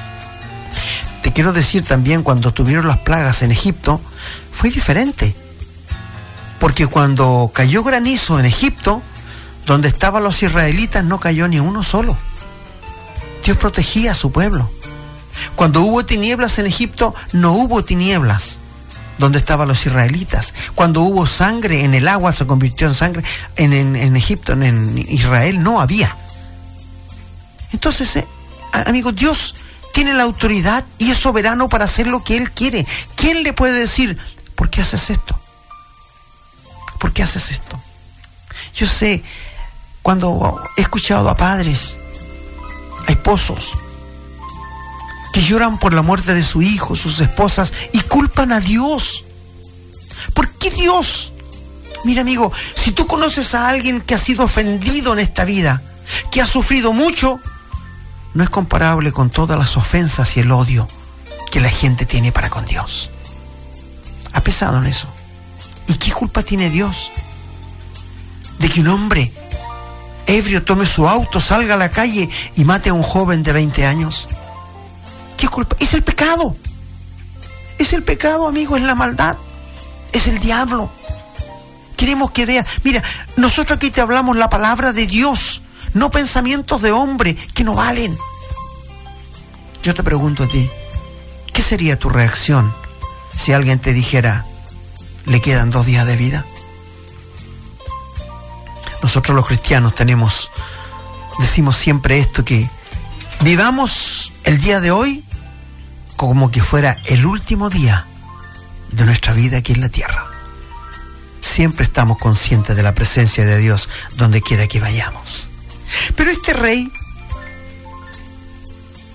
Te 1.23 1.33
quiero 1.33 1.53
decir 1.53 1.85
también, 1.85 2.25
cuando 2.25 2.53
tuvieron 2.53 2.89
las 2.89 2.99
plagas 2.99 3.43
en 3.43 3.53
Egipto, 3.53 4.01
fue 4.51 4.69
diferente. 4.71 5.37
Porque 6.59 6.89
cuando 6.89 7.53
cayó 7.55 7.85
granizo 7.85 8.41
en 8.41 8.47
Egipto, 8.47 9.03
donde 9.67 9.87
estaban 9.87 10.25
los 10.25 10.43
israelitas, 10.43 11.05
no 11.05 11.21
cayó 11.21 11.47
ni 11.47 11.61
uno 11.61 11.85
solo. 11.85 12.19
Dios 13.45 13.57
protegía 13.57 14.11
a 14.11 14.17
su 14.17 14.33
pueblo. 14.33 14.69
Cuando 15.57 15.83
hubo 15.83 16.05
tinieblas 16.05 16.59
en 16.59 16.67
Egipto, 16.67 17.15
no 17.33 17.53
hubo 17.53 17.85
tinieblas. 17.85 18.59
donde 19.19 19.39
estaban 19.39 19.69
los 19.69 19.87
israelitas. 19.87 20.53
Cuando 20.75 21.03
hubo 21.03 21.27
sangre 21.27 21.85
en 21.85 21.95
el 21.95 22.09
agua, 22.09 22.33
se 22.33 22.47
convirtió 22.47 22.89
en 22.89 22.95
sangre. 22.95 23.23
En, 23.57 23.73
en, 23.73 24.17
Egipto, 24.17 24.53
en, 24.53 24.99
Israel, 24.99 25.63
no 25.63 25.81
había. 25.81 26.17
Entonces, 27.73 28.17
eh, 28.17 28.27
amigos, 28.73 29.15
Dios 29.15 29.55
tiene 29.93 30.15
la 30.15 30.25
autoridad 30.25 30.85
y 30.99 31.11
es 31.11 31.19
soberano 31.19 31.69
para 31.69 31.85
hacer 31.85 32.07
lo 32.07 32.25
que 32.25 32.37
Él 32.37 32.51
quiere. 32.51 32.87
¿Quién 33.15 33.45
le 33.45 33.53
puede 33.53 33.79
decir, 33.79 34.19
¿por 34.57 34.71
qué 34.71 34.81
haces 34.81 35.11
esto? 35.11 35.39
¿Por 36.99 37.13
qué 37.13 37.23
haces 37.23 37.51
esto? 37.51 37.81
Yo 38.75 38.87
sé, 38.87 39.23
cuando 40.03 40.63
he 40.77 40.81
escuchado 40.81 41.29
a 41.29 41.37
padres, 41.37 41.97
a 43.07 43.13
esposos, 43.13 43.73
lloran 45.43 45.79
por 45.79 45.95
la 45.95 46.03
muerte 46.03 46.35
de 46.35 46.45
su 46.45 46.63
hijo, 46.63 46.97
sus 46.97 47.21
esposas, 47.21 47.73
y 47.93 48.01
culpan 48.01 48.53
a 48.53 48.61
Dios. 48.61 49.25
¿Por 50.35 50.49
qué 50.51 50.71
Dios? 50.71 51.33
Mira 52.05 52.23
amigo, 52.23 52.53
si 52.75 52.93
tú 52.93 53.07
conoces 53.07 53.55
a 53.55 53.69
alguien 53.69 54.01
que 54.01 54.15
ha 54.15 54.19
sido 54.19 54.45
ofendido 54.45 55.13
en 55.13 55.21
esta 55.21 55.45
vida, 55.45 55.83
que 56.31 56.43
ha 56.43 56.47
sufrido 56.47 56.93
mucho, 56.93 57.41
no 58.35 58.43
es 58.43 58.51
comparable 58.51 59.13
con 59.13 59.31
todas 59.31 59.59
las 59.59 59.77
ofensas 59.77 60.37
y 60.37 60.41
el 60.41 60.51
odio 60.51 60.89
que 61.51 61.61
la 61.61 61.71
gente 61.71 62.07
tiene 62.07 62.33
para 62.33 62.51
con 62.51 62.65
Dios. 62.67 63.11
Ha 64.33 64.43
pesado 64.43 64.79
en 64.79 64.87
eso. 64.87 65.09
¿Y 65.87 65.95
qué 65.95 66.11
culpa 66.11 66.43
tiene 66.43 66.71
Dios? 66.71 67.11
De 68.59 68.69
que 68.69 68.81
un 68.81 68.89
hombre 68.89 69.33
ebrio 70.27 70.65
tome 70.65 70.87
su 70.87 71.09
auto, 71.09 71.41
salga 71.41 71.75
a 71.75 71.79
la 71.79 71.91
calle 71.91 72.29
y 72.57 72.65
mate 72.65 72.91
a 72.91 72.95
un 72.95 73.03
joven 73.03 73.43
de 73.43 73.53
20 73.53 73.87
años. 73.87 74.29
¿Qué 75.43 75.49
culpa? 75.49 75.75
Es 75.81 75.93
el 75.93 76.05
pecado. 76.05 76.55
Es 77.77 77.93
el 77.95 78.05
pecado, 78.05 78.47
amigo, 78.47 78.77
es 78.77 78.85
la 78.85 78.95
maldad. 78.95 79.37
Es 80.13 80.29
el 80.29 80.39
diablo. 80.39 80.89
Queremos 81.97 82.31
que 82.31 82.47
vea. 82.47 82.65
Mira, 82.85 83.03
nosotros 83.37 83.79
aquí 83.79 83.91
te 83.91 84.01
hablamos 84.01 84.37
la 84.37 84.49
palabra 84.49 84.93
de 84.93 85.09
Dios, 85.09 85.61
no 85.95 86.13
pensamientos 86.13 86.81
de 86.81 86.93
hombre 86.93 87.35
que 87.35 87.65
no 87.65 87.75
valen. 87.75 88.17
Yo 89.83 89.95
te 89.95 90.05
pregunto 90.05 90.45
a 90.45 90.49
ti, 90.49 90.71
¿qué 91.53 91.61
sería 91.61 91.99
tu 91.99 92.09
reacción 92.09 92.73
si 93.37 93.53
alguien 93.53 93.81
te 93.81 93.93
dijera, 93.93 94.47
le 95.27 95.41
quedan 95.41 95.71
dos 95.71 95.87
días 95.87 96.07
de 96.07 96.17
vida? 96.17 96.47
Nosotros 99.03 99.35
los 99.35 99.49
cristianos 99.49 99.97
tenemos, 99.97 100.53
decimos 101.41 101.77
siempre 101.79 102.21
esto, 102.21 102.45
que 102.45 102.71
vivamos 103.41 104.31
el 104.45 104.61
día 104.61 104.79
de 104.79 104.93
hoy 104.93 105.25
como 106.29 106.53
que 106.53 106.63
fuera 106.63 106.97
el 107.07 107.27
último 107.27 107.69
día 107.69 108.07
de 108.93 109.05
nuestra 109.05 109.33
vida 109.33 109.57
aquí 109.57 109.73
en 109.73 109.81
la 109.81 109.89
tierra. 109.89 110.25
Siempre 111.41 111.85
estamos 111.85 112.17
conscientes 112.17 112.77
de 112.77 112.83
la 112.85 112.95
presencia 112.95 113.45
de 113.45 113.59
Dios 113.59 113.89
donde 114.15 114.41
quiera 114.41 114.69
que 114.69 114.79
vayamos. 114.79 115.51
Pero 116.15 116.31
este 116.31 116.53
rey 116.53 116.93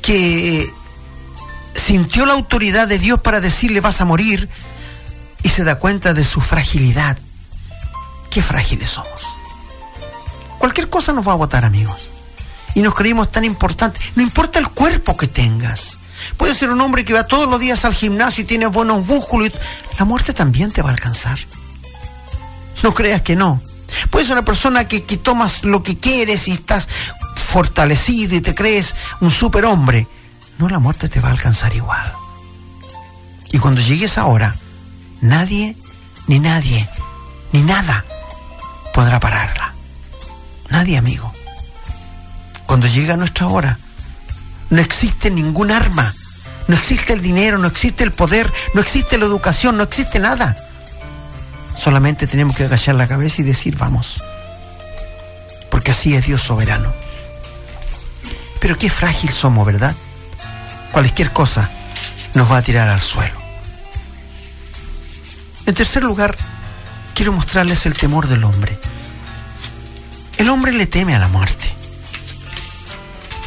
que 0.01 0.69
sintió 1.73 2.25
la 2.25 2.33
autoridad 2.33 2.89
de 2.89 2.99
Dios 2.99 3.21
para 3.21 3.39
decirle 3.39 3.79
vas 3.79 4.01
a 4.01 4.05
morir 4.05 4.49
y 5.43 5.47
se 5.47 5.63
da 5.63 5.79
cuenta 5.79 6.13
de 6.13 6.25
su 6.25 6.41
fragilidad. 6.41 7.17
Qué 8.29 8.41
frágiles 8.41 8.89
somos. 8.89 9.27
Cualquier 10.59 10.89
cosa 10.89 11.13
nos 11.13 11.25
va 11.25 11.31
a 11.31 11.35
votar, 11.37 11.63
amigos. 11.63 12.09
Y 12.75 12.81
nos 12.81 12.95
creímos 12.95 13.31
tan 13.31 13.45
importantes. 13.45 14.01
No 14.17 14.23
importa 14.23 14.59
el 14.59 14.67
cuerpo 14.67 15.15
que 15.15 15.27
tengas. 15.27 15.99
Puede 16.37 16.55
ser 16.55 16.69
un 16.69 16.81
hombre 16.81 17.05
que 17.05 17.13
va 17.13 17.25
todos 17.25 17.49
los 17.49 17.59
días 17.59 17.85
al 17.85 17.93
gimnasio 17.93 18.43
y 18.43 18.47
tiene 18.47 18.67
buenos 18.67 19.05
músculos. 19.05 19.51
La 19.99 20.05
muerte 20.05 20.33
también 20.33 20.71
te 20.71 20.81
va 20.81 20.89
a 20.89 20.93
alcanzar. 20.93 21.37
No 22.83 22.93
creas 22.93 23.21
que 23.21 23.35
no. 23.35 23.61
Puede 24.09 24.25
ser 24.25 24.33
una 24.33 24.45
persona 24.45 24.87
que, 24.87 25.03
que 25.03 25.17
tomas 25.17 25.63
lo 25.63 25.81
que 25.83 25.97
quieres 25.97 26.47
y 26.47 26.51
estás 26.51 26.87
fortalecido 27.35 28.35
y 28.35 28.41
te 28.41 28.53
crees 28.53 28.93
un 29.21 29.31
superhombre. 29.31 30.07
No, 30.57 30.69
la 30.69 30.79
muerte 30.79 31.07
te 31.09 31.19
va 31.19 31.29
a 31.29 31.31
alcanzar 31.31 31.75
igual. 31.75 32.11
Y 33.51 33.59
cuando 33.59 33.81
llegues 33.81 34.17
ahora, 34.17 34.55
nadie, 35.21 35.77
ni 36.27 36.39
nadie, 36.39 36.87
ni 37.51 37.61
nada 37.61 38.03
podrá 38.93 39.19
pararla. 39.19 39.73
Nadie, 40.69 40.97
amigo. 40.97 41.33
Cuando 42.65 42.87
llega 42.87 43.15
nuestra 43.15 43.47
hora, 43.47 43.79
no 44.69 44.81
existe 44.81 45.29
ningún 45.29 45.71
arma, 45.71 46.13
no 46.67 46.75
existe 46.75 47.13
el 47.13 47.21
dinero, 47.21 47.57
no 47.57 47.67
existe 47.67 48.03
el 48.03 48.11
poder, 48.11 48.51
no 48.73 48.81
existe 48.81 49.17
la 49.17 49.25
educación, 49.25 49.77
no 49.77 49.83
existe 49.83 50.19
nada. 50.19 50.57
Solamente 51.75 52.27
tenemos 52.27 52.55
que 52.55 52.63
agachar 52.63 52.95
la 52.95 53.07
cabeza 53.07 53.41
y 53.41 53.45
decir, 53.45 53.77
vamos. 53.77 54.21
Porque 55.69 55.91
así 55.91 56.15
es 56.15 56.25
Dios 56.25 56.41
soberano. 56.41 56.91
Pero 58.59 58.77
qué 58.77 58.89
frágil 58.89 59.29
somos, 59.29 59.65
¿verdad? 59.65 59.95
Cualquier 60.91 61.31
cosa 61.31 61.69
nos 62.33 62.51
va 62.51 62.57
a 62.57 62.61
tirar 62.61 62.87
al 62.87 63.01
suelo. 63.01 63.39
En 65.65 65.75
tercer 65.75 66.03
lugar, 66.03 66.35
quiero 67.13 67.33
mostrarles 67.33 67.85
el 67.85 67.93
temor 67.93 68.27
del 68.27 68.43
hombre. 68.43 68.77
El 70.37 70.49
hombre 70.49 70.71
le 70.71 70.87
teme 70.87 71.15
a 71.15 71.19
la 71.19 71.27
muerte. 71.27 71.76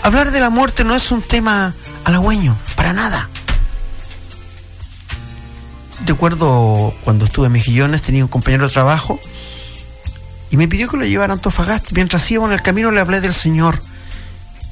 Hablar 0.02 0.30
de 0.30 0.40
la 0.40 0.50
muerte 0.50 0.84
no 0.84 0.94
es 0.94 1.12
un 1.12 1.22
tema 1.22 1.74
halagüeño, 2.04 2.56
para 2.74 2.92
nada. 2.92 3.28
Recuerdo 6.06 6.94
cuando 7.04 7.26
estuve 7.26 7.46
en 7.46 7.52
Mejillones, 7.52 8.02
tenía 8.02 8.24
un 8.24 8.30
compañero 8.30 8.66
de 8.66 8.72
trabajo 8.72 9.20
y 10.50 10.56
me 10.56 10.68
pidió 10.68 10.88
que 10.88 10.96
lo 10.96 11.04
llevara 11.04 11.32
a 11.32 11.36
Antofagasta. 11.36 11.90
Mientras 11.92 12.28
íbamos 12.30 12.48
en 12.50 12.54
el 12.54 12.62
camino 12.62 12.90
le 12.90 13.00
hablé 13.00 13.20
del 13.20 13.34
Señor 13.34 13.82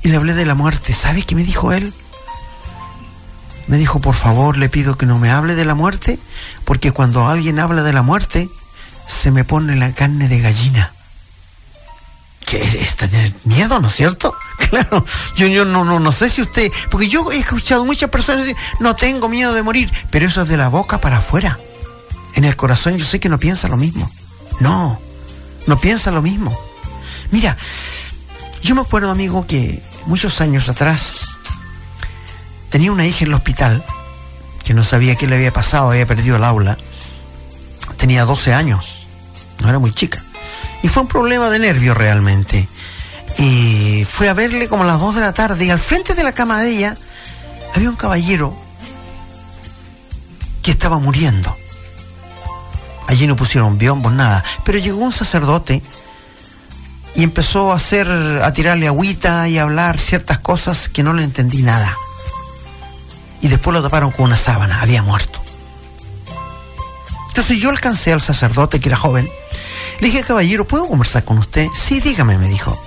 y 0.02 0.08
le 0.08 0.16
hablé 0.16 0.34
de 0.34 0.46
la 0.46 0.54
muerte. 0.54 0.94
¿Sabe 0.94 1.22
qué 1.22 1.34
me 1.34 1.44
dijo 1.44 1.72
él? 1.72 1.92
Me 3.66 3.76
dijo, 3.76 4.00
por 4.00 4.14
favor, 4.14 4.56
le 4.56 4.70
pido 4.70 4.96
que 4.96 5.04
no 5.04 5.18
me 5.18 5.30
hable 5.30 5.54
de 5.54 5.66
la 5.66 5.74
muerte, 5.74 6.18
porque 6.64 6.90
cuando 6.90 7.28
alguien 7.28 7.58
habla 7.58 7.82
de 7.82 7.92
la 7.92 8.02
muerte, 8.02 8.48
se 9.06 9.30
me 9.30 9.44
pone 9.44 9.76
la 9.76 9.92
carne 9.92 10.26
de 10.26 10.40
gallina 10.40 10.92
que 12.48 12.62
es 12.62 12.96
tener 12.96 13.34
miedo, 13.44 13.78
¿no 13.78 13.88
es 13.88 13.94
cierto? 13.94 14.34
Claro, 14.70 15.04
yo, 15.34 15.46
yo 15.46 15.64
no, 15.64 15.84
no, 15.84 15.98
no 15.98 16.12
sé 16.12 16.28
si 16.28 16.42
usted, 16.42 16.70
porque 16.90 17.08
yo 17.08 17.32
he 17.32 17.38
escuchado 17.38 17.84
muchas 17.84 18.10
personas 18.10 18.44
decir, 18.44 18.56
no 18.80 18.94
tengo 18.96 19.28
miedo 19.28 19.54
de 19.54 19.62
morir, 19.62 19.90
pero 20.10 20.26
eso 20.26 20.42
es 20.42 20.48
de 20.48 20.56
la 20.56 20.68
boca 20.68 21.00
para 21.00 21.18
afuera. 21.18 21.58
En 22.34 22.44
el 22.44 22.54
corazón 22.54 22.96
yo 22.96 23.04
sé 23.04 23.18
que 23.18 23.28
no 23.28 23.38
piensa 23.38 23.68
lo 23.68 23.76
mismo. 23.76 24.10
No, 24.60 25.00
no 25.66 25.80
piensa 25.80 26.10
lo 26.10 26.22
mismo. 26.22 26.58
Mira, 27.30 27.56
yo 28.62 28.74
me 28.74 28.82
acuerdo, 28.82 29.10
amigo, 29.10 29.46
que 29.46 29.82
muchos 30.06 30.40
años 30.40 30.68
atrás 30.68 31.38
tenía 32.70 32.92
una 32.92 33.06
hija 33.06 33.24
en 33.24 33.28
el 33.28 33.34
hospital 33.34 33.84
que 34.64 34.74
no 34.74 34.84
sabía 34.84 35.16
qué 35.16 35.26
le 35.26 35.36
había 35.36 35.52
pasado, 35.52 35.90
había 35.90 36.06
perdido 36.06 36.36
el 36.36 36.44
aula. 36.44 36.76
Tenía 37.96 38.24
12 38.24 38.52
años, 38.52 39.06
no 39.60 39.68
era 39.68 39.78
muy 39.78 39.92
chica. 39.92 40.22
Y 40.82 40.88
fue 40.88 41.02
un 41.02 41.08
problema 41.08 41.50
de 41.50 41.58
nervio 41.58 41.94
realmente. 41.94 42.68
Y 43.38 44.04
fue 44.04 44.28
a 44.28 44.34
verle 44.34 44.68
como 44.68 44.84
las 44.84 45.00
2 45.00 45.14
de 45.14 45.20
la 45.20 45.32
tarde 45.32 45.64
y 45.64 45.70
al 45.70 45.78
frente 45.78 46.14
de 46.14 46.24
la 46.24 46.32
cama 46.32 46.60
de 46.60 46.70
ella 46.70 46.96
había 47.74 47.88
un 47.88 47.96
caballero 47.96 48.56
que 50.62 50.72
estaba 50.72 50.98
muriendo. 50.98 51.56
Allí 53.06 53.26
no 53.26 53.36
pusieron 53.36 53.78
biombos, 53.78 54.12
nada. 54.12 54.44
Pero 54.64 54.78
llegó 54.78 54.98
un 54.98 55.12
sacerdote 55.12 55.82
y 57.14 57.22
empezó 57.22 57.72
a 57.72 57.76
hacer, 57.76 58.10
a 58.10 58.52
tirarle 58.52 58.86
agüita 58.86 59.48
y 59.48 59.56
a 59.58 59.62
hablar 59.62 59.98
ciertas 59.98 60.38
cosas 60.40 60.88
que 60.88 61.02
no 61.02 61.12
le 61.12 61.22
entendí 61.22 61.62
nada. 61.62 61.96
Y 63.40 63.48
después 63.48 63.72
lo 63.72 63.82
taparon 63.82 64.10
con 64.10 64.26
una 64.26 64.36
sábana, 64.36 64.82
había 64.82 65.02
muerto. 65.02 65.40
Entonces 67.28 67.58
yo 67.58 67.70
alcancé 67.70 68.12
al 68.12 68.20
sacerdote, 68.20 68.80
que 68.80 68.88
era 68.88 68.96
joven, 68.96 69.30
le 70.00 70.08
dije, 70.08 70.24
caballero, 70.24 70.66
¿puedo 70.66 70.88
conversar 70.88 71.24
con 71.24 71.38
usted? 71.38 71.68
Sí, 71.72 72.00
dígame, 72.00 72.36
me 72.36 72.48
dijo. 72.48 72.78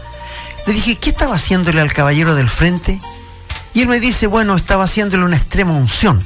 Le 0.67 0.73
dije, 0.73 0.97
¿qué 0.97 1.09
estaba 1.09 1.35
haciéndole 1.35 1.81
al 1.81 1.93
caballero 1.93 2.35
del 2.35 2.49
frente? 2.49 2.99
Y 3.73 3.81
él 3.81 3.87
me 3.87 3.99
dice, 3.99 4.27
bueno, 4.27 4.55
estaba 4.55 4.83
haciéndole 4.83 5.23
una 5.23 5.37
extrema 5.37 5.71
unción. 5.71 6.25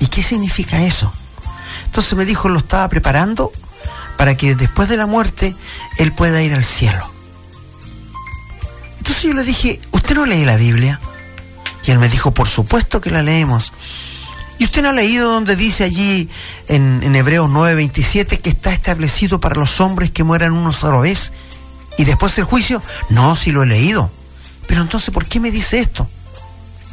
¿Y 0.00 0.06
qué 0.06 0.22
significa 0.22 0.82
eso? 0.82 1.12
Entonces 1.86 2.14
me 2.14 2.24
dijo, 2.24 2.48
lo 2.48 2.58
estaba 2.58 2.88
preparando 2.88 3.52
para 4.16 4.36
que 4.36 4.54
después 4.54 4.88
de 4.88 4.96
la 4.96 5.06
muerte 5.06 5.54
él 5.98 6.12
pueda 6.12 6.42
ir 6.42 6.54
al 6.54 6.64
cielo. 6.64 7.10
Entonces 8.98 9.24
yo 9.24 9.34
le 9.34 9.44
dije, 9.44 9.80
¿usted 9.90 10.14
no 10.14 10.26
lee 10.26 10.44
la 10.44 10.56
Biblia? 10.56 11.00
Y 11.84 11.90
él 11.90 11.98
me 11.98 12.08
dijo, 12.08 12.32
por 12.32 12.48
supuesto 12.48 13.00
que 13.00 13.10
la 13.10 13.22
leemos. 13.22 13.72
¿Y 14.58 14.64
usted 14.64 14.82
no 14.82 14.90
ha 14.90 14.92
leído 14.92 15.32
donde 15.32 15.56
dice 15.56 15.84
allí 15.84 16.28
en, 16.68 17.02
en 17.02 17.16
Hebreos 17.16 17.50
9:27 17.50 18.40
que 18.40 18.50
está 18.50 18.72
establecido 18.72 19.40
para 19.40 19.56
los 19.56 19.80
hombres 19.80 20.10
que 20.10 20.24
mueran 20.24 20.52
uno 20.52 20.72
sola 20.72 21.00
vez 21.00 21.32
y 21.98 22.04
después 22.04 22.36
el 22.38 22.44
juicio? 22.44 22.82
No, 23.10 23.36
sí 23.36 23.52
lo 23.52 23.62
he 23.62 23.66
leído. 23.66 24.10
Pero 24.66 24.82
entonces, 24.82 25.12
¿por 25.12 25.26
qué 25.26 25.40
me 25.40 25.50
dice 25.50 25.78
esto? 25.78 26.08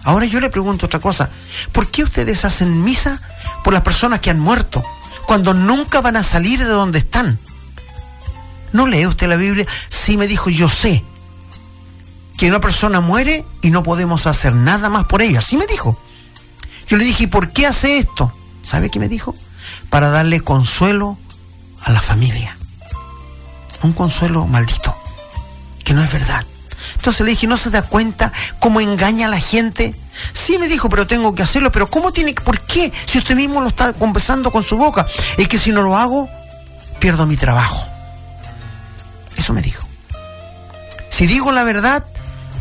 Ahora 0.03 0.25
yo 0.25 0.39
le 0.39 0.49
pregunto 0.49 0.87
otra 0.87 0.99
cosa. 0.99 1.29
¿Por 1.71 1.89
qué 1.89 2.03
ustedes 2.03 2.43
hacen 2.45 2.83
misa 2.83 3.21
por 3.63 3.73
las 3.73 3.83
personas 3.83 4.19
que 4.19 4.29
han 4.29 4.39
muerto, 4.39 4.83
cuando 5.25 5.53
nunca 5.53 6.01
van 6.01 6.17
a 6.17 6.23
salir 6.23 6.59
de 6.59 6.65
donde 6.65 6.99
están. 6.99 7.39
¿No 8.71 8.87
lee 8.87 9.05
usted 9.05 9.27
la 9.27 9.35
Biblia? 9.35 9.67
Sí 9.89 10.17
me 10.17 10.27
dijo, 10.27 10.49
yo 10.49 10.69
sé 10.69 11.03
que 12.37 12.47
una 12.47 12.61
persona 12.61 13.01
muere 13.01 13.45
y 13.61 13.69
no 13.69 13.83
podemos 13.83 14.27
hacer 14.27 14.53
nada 14.53 14.89
más 14.89 15.05
por 15.05 15.21
ella. 15.21 15.39
Así 15.39 15.57
me 15.57 15.67
dijo. 15.67 15.99
Yo 16.87 16.97
le 16.97 17.03
dije, 17.03 17.25
¿y 17.25 17.27
por 17.27 17.51
qué 17.51 17.67
hace 17.67 17.97
esto? 17.97 18.33
¿Sabe 18.61 18.89
qué 18.89 18.99
me 18.99 19.07
dijo? 19.07 19.35
Para 19.89 20.09
darle 20.09 20.41
consuelo 20.41 21.17
a 21.81 21.91
la 21.91 22.01
familia. 22.01 22.57
Un 23.83 23.93
consuelo 23.93 24.45
maldito, 24.45 24.95
que 25.83 25.93
no 25.93 26.03
es 26.03 26.11
verdad. 26.11 26.45
Entonces 26.95 27.25
le 27.25 27.31
dije, 27.31 27.47
¿no 27.47 27.57
se 27.57 27.69
da 27.69 27.81
cuenta 27.81 28.31
cómo 28.59 28.79
engaña 28.79 29.27
a 29.27 29.29
la 29.29 29.39
gente? 29.39 29.95
Sí 30.33 30.57
me 30.57 30.67
dijo, 30.67 30.89
pero 30.89 31.07
tengo 31.07 31.33
que 31.33 31.43
hacerlo, 31.43 31.71
pero 31.71 31.89
¿cómo 31.89 32.11
tiene 32.11 32.35
que, 32.35 32.41
por 32.41 32.61
qué? 32.61 32.91
Si 33.05 33.17
usted 33.17 33.35
mismo 33.35 33.61
lo 33.61 33.67
está 33.67 33.93
confesando 33.93 34.51
con 34.51 34.63
su 34.63 34.77
boca. 34.77 35.07
Es 35.37 35.47
que 35.47 35.57
si 35.57 35.71
no 35.71 35.81
lo 35.81 35.97
hago, 35.97 36.29
pierdo 36.99 37.25
mi 37.25 37.37
trabajo. 37.37 37.87
Eso 39.35 39.53
me 39.53 39.61
dijo. 39.61 39.87
Si 41.09 41.25
digo 41.25 41.51
la 41.51 41.63
verdad, 41.63 42.05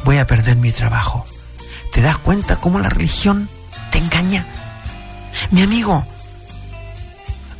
voy 0.04 0.18
a 0.18 0.26
perder 0.26 0.56
mi 0.56 0.72
trabajo. 0.72 1.26
¿Te 1.92 2.00
das 2.00 2.18
cuenta 2.18 2.56
cómo 2.56 2.78
la 2.78 2.88
religión 2.88 3.48
te 3.90 3.98
engaña? 3.98 4.46
Mi 5.50 5.62
amigo, 5.62 6.06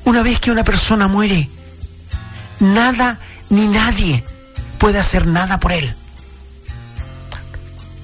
una 0.05 0.23
vez 0.23 0.41
que 0.41 0.51
una 0.51 0.65
persona 0.65 1.09
muere, 1.09 1.49
nada 2.59 3.19
ni 3.51 3.69
nadie 3.69 4.25
puede 4.79 4.99
hacer 4.99 5.27
nada 5.27 5.61
por 5.61 5.73
él. 5.73 5.95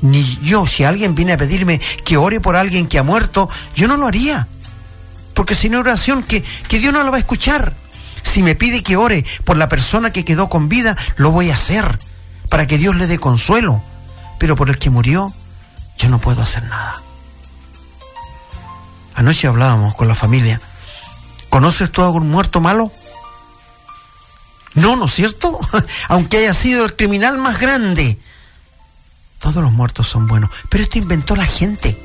Ni 0.02 0.38
yo, 0.42 0.66
si 0.66 0.84
alguien 0.84 1.14
viene 1.14 1.32
a 1.32 1.36
pedirme 1.38 1.80
que 2.04 2.16
ore 2.16 2.40
por 2.40 2.56
alguien 2.56 2.86
que 2.86 2.98
ha 2.98 3.02
muerto, 3.02 3.48
yo 3.74 3.88
no 3.88 3.96
lo 3.96 4.06
haría. 4.06 4.46
Porque 5.34 5.54
sin 5.54 5.74
oración, 5.74 6.22
que, 6.22 6.44
que 6.68 6.78
Dios 6.78 6.92
no 6.92 7.02
lo 7.02 7.10
va 7.10 7.16
a 7.16 7.20
escuchar. 7.20 7.74
Si 8.22 8.42
me 8.42 8.54
pide 8.54 8.82
que 8.82 8.96
ore 8.96 9.24
por 9.44 9.56
la 9.56 9.68
persona 9.68 10.10
que 10.10 10.24
quedó 10.24 10.48
con 10.48 10.68
vida, 10.68 10.96
lo 11.16 11.30
voy 11.30 11.50
a 11.50 11.54
hacer. 11.54 11.98
Para 12.48 12.66
que 12.66 12.78
Dios 12.78 12.94
le 12.96 13.06
dé 13.06 13.18
consuelo. 13.18 13.82
Pero 14.38 14.56
por 14.56 14.68
el 14.68 14.78
que 14.78 14.90
murió, 14.90 15.32
yo 15.96 16.08
no 16.08 16.20
puedo 16.20 16.42
hacer 16.42 16.64
nada. 16.64 17.02
Anoche 19.14 19.46
hablábamos 19.46 19.94
con 19.94 20.08
la 20.08 20.14
familia. 20.14 20.60
¿Conoces 21.48 21.90
tú 21.90 22.02
a 22.02 22.06
algún 22.06 22.28
muerto 22.30 22.60
malo? 22.60 22.92
No, 24.76 24.94
¿no 24.94 25.06
es 25.06 25.14
cierto? 25.14 25.58
Aunque 26.08 26.38
haya 26.38 26.54
sido 26.54 26.84
el 26.84 26.94
criminal 26.94 27.38
más 27.38 27.58
grande. 27.58 28.18
Todos 29.40 29.62
los 29.62 29.72
muertos 29.72 30.08
son 30.08 30.26
buenos. 30.26 30.50
Pero 30.68 30.84
esto 30.84 30.98
inventó 30.98 31.34
la 31.34 31.46
gente. 31.46 32.00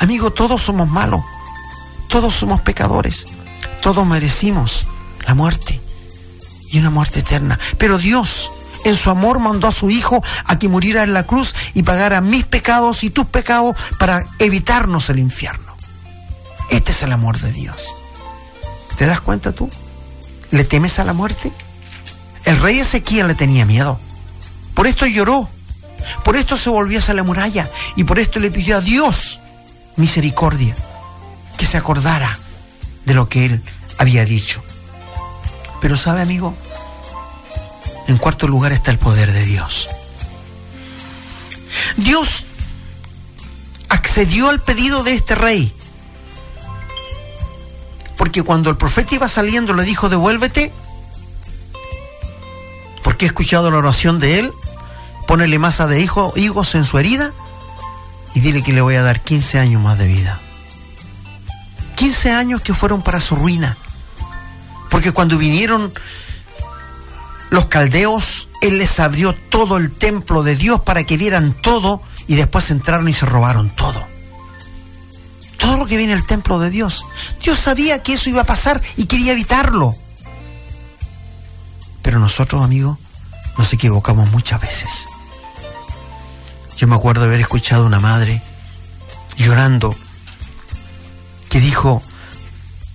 Amigo, 0.00 0.32
todos 0.32 0.62
somos 0.62 0.88
malos. 0.88 1.20
Todos 2.08 2.34
somos 2.34 2.62
pecadores. 2.62 3.26
Todos 3.82 4.06
merecimos 4.06 4.86
la 5.26 5.34
muerte. 5.34 5.80
Y 6.72 6.78
una 6.78 6.90
muerte 6.90 7.20
eterna. 7.20 7.58
Pero 7.76 7.98
Dios, 7.98 8.50
en 8.84 8.96
su 8.96 9.10
amor, 9.10 9.38
mandó 9.38 9.68
a 9.68 9.72
su 9.72 9.90
Hijo 9.90 10.24
a 10.46 10.58
que 10.58 10.68
muriera 10.68 11.02
en 11.02 11.12
la 11.12 11.24
cruz 11.26 11.54
y 11.74 11.82
pagara 11.82 12.22
mis 12.22 12.44
pecados 12.44 13.04
y 13.04 13.10
tus 13.10 13.26
pecados 13.26 13.76
para 13.98 14.24
evitarnos 14.38 15.10
el 15.10 15.18
infierno. 15.18 15.76
Este 16.70 16.92
es 16.92 17.02
el 17.02 17.12
amor 17.12 17.38
de 17.38 17.52
Dios. 17.52 17.82
¿Te 18.96 19.04
das 19.04 19.20
cuenta 19.20 19.52
tú? 19.52 19.68
¿Le 20.50 20.64
temes 20.64 20.98
a 20.98 21.04
la 21.04 21.12
muerte? 21.12 21.52
El 22.44 22.58
rey 22.60 22.80
Ezequiel 22.80 23.28
le 23.28 23.34
tenía 23.34 23.66
miedo. 23.66 24.00
Por 24.74 24.86
esto 24.86 25.06
lloró. 25.06 25.48
Por 26.24 26.36
esto 26.36 26.56
se 26.56 26.70
volvió 26.70 26.98
hacia 26.98 27.14
la 27.14 27.22
muralla. 27.22 27.70
Y 27.96 28.04
por 28.04 28.18
esto 28.18 28.40
le 28.40 28.50
pidió 28.50 28.78
a 28.78 28.80
Dios 28.80 29.40
misericordia. 29.96 30.74
Que 31.56 31.66
se 31.66 31.76
acordara 31.76 32.38
de 33.04 33.14
lo 33.14 33.28
que 33.28 33.44
él 33.44 33.62
había 33.98 34.24
dicho. 34.24 34.62
Pero 35.80 35.96
sabe, 35.96 36.22
amigo, 36.22 36.54
en 38.08 38.18
cuarto 38.18 38.48
lugar 38.48 38.72
está 38.72 38.90
el 38.90 38.98
poder 38.98 39.32
de 39.32 39.44
Dios. 39.44 39.88
Dios 41.96 42.44
accedió 43.88 44.48
al 44.48 44.60
pedido 44.60 45.02
de 45.04 45.14
este 45.14 45.34
rey 45.34 45.72
porque 48.20 48.42
cuando 48.42 48.68
el 48.68 48.76
profeta 48.76 49.14
iba 49.14 49.28
saliendo 49.28 49.72
le 49.72 49.82
dijo, 49.82 50.10
devuélvete, 50.10 50.74
porque 53.02 53.24
he 53.24 53.28
escuchado 53.28 53.70
la 53.70 53.78
oración 53.78 54.20
de 54.20 54.40
él, 54.40 54.52
ponele 55.26 55.58
masa 55.58 55.86
de 55.86 56.02
hijo, 56.02 56.30
higos 56.36 56.74
en 56.74 56.84
su 56.84 56.98
herida 56.98 57.32
y 58.34 58.40
dile 58.40 58.62
que 58.62 58.74
le 58.74 58.82
voy 58.82 58.96
a 58.96 59.02
dar 59.02 59.22
15 59.22 59.58
años 59.58 59.82
más 59.82 59.96
de 59.96 60.06
vida. 60.06 60.38
15 61.94 62.32
años 62.32 62.60
que 62.60 62.74
fueron 62.74 63.00
para 63.00 63.22
su 63.22 63.36
ruina. 63.36 63.78
Porque 64.90 65.12
cuando 65.12 65.38
vinieron 65.38 65.90
los 67.48 67.68
caldeos, 67.68 68.50
él 68.60 68.76
les 68.76 69.00
abrió 69.00 69.32
todo 69.32 69.78
el 69.78 69.92
templo 69.92 70.42
de 70.42 70.56
Dios 70.56 70.82
para 70.82 71.04
que 71.04 71.16
vieran 71.16 71.54
todo 71.54 72.02
y 72.26 72.34
después 72.34 72.70
entraron 72.70 73.08
y 73.08 73.14
se 73.14 73.24
robaron 73.24 73.70
todo 73.70 74.09
todo 75.70 75.78
lo 75.78 75.86
que 75.86 75.98
viene 75.98 76.14
el 76.14 76.26
templo 76.26 76.58
de 76.58 76.68
Dios. 76.68 77.06
Dios 77.44 77.56
sabía 77.56 78.02
que 78.02 78.14
eso 78.14 78.28
iba 78.28 78.42
a 78.42 78.44
pasar 78.44 78.82
y 78.96 79.04
quería 79.04 79.30
evitarlo. 79.30 79.94
Pero 82.02 82.18
nosotros, 82.18 82.64
amigos, 82.64 82.98
nos 83.56 83.72
equivocamos 83.72 84.32
muchas 84.32 84.60
veces. 84.60 85.06
Yo 86.76 86.88
me 86.88 86.96
acuerdo 86.96 87.20
de 87.20 87.28
haber 87.28 87.40
escuchado 87.40 87.84
a 87.84 87.86
una 87.86 88.00
madre 88.00 88.42
llorando 89.36 89.94
que 91.48 91.60
dijo, 91.60 92.02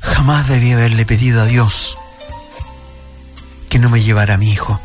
jamás 0.02 0.50
debí 0.50 0.74
haberle 0.74 1.06
pedido 1.06 1.44
a 1.44 1.46
Dios 1.46 1.98
que 3.70 3.80
no 3.80 3.90
me 3.90 4.04
llevara 4.04 4.34
a 4.34 4.38
mi 4.38 4.52
hijo. 4.52 4.82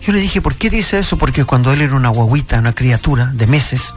Yo 0.00 0.14
le 0.14 0.18
dije, 0.18 0.40
¿por 0.40 0.54
qué 0.54 0.70
dice 0.70 0.98
eso? 0.98 1.18
Porque 1.18 1.44
cuando 1.44 1.74
él 1.74 1.82
era 1.82 1.94
una 1.94 2.08
guaguita, 2.08 2.58
una 2.58 2.74
criatura 2.74 3.26
de 3.34 3.46
meses, 3.48 3.94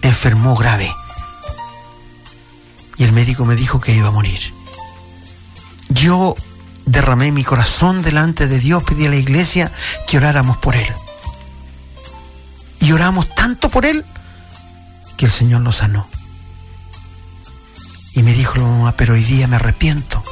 enfermó 0.00 0.56
grave 0.56 0.90
y 3.02 3.04
el 3.04 3.10
médico 3.10 3.44
me 3.44 3.56
dijo 3.56 3.80
que 3.80 3.92
iba 3.92 4.06
a 4.06 4.12
morir. 4.12 4.38
Yo 5.88 6.36
derramé 6.86 7.32
mi 7.32 7.42
corazón 7.42 8.00
delante 8.00 8.46
de 8.46 8.60
Dios, 8.60 8.84
pedí 8.84 9.06
a 9.06 9.10
la 9.10 9.16
iglesia 9.16 9.72
que 10.06 10.18
oráramos 10.18 10.56
por 10.58 10.76
él. 10.76 10.86
Y 12.78 12.92
oramos 12.92 13.28
tanto 13.34 13.70
por 13.70 13.86
él 13.86 14.04
que 15.16 15.24
el 15.24 15.32
Señor 15.32 15.62
lo 15.62 15.72
sanó. 15.72 16.06
Y 18.12 18.22
me 18.22 18.34
dijo 18.34 18.58
la 18.58 18.66
mamá, 18.66 18.92
pero 18.96 19.14
hoy 19.14 19.24
día 19.24 19.48
me 19.48 19.56
arrepiento, 19.56 20.22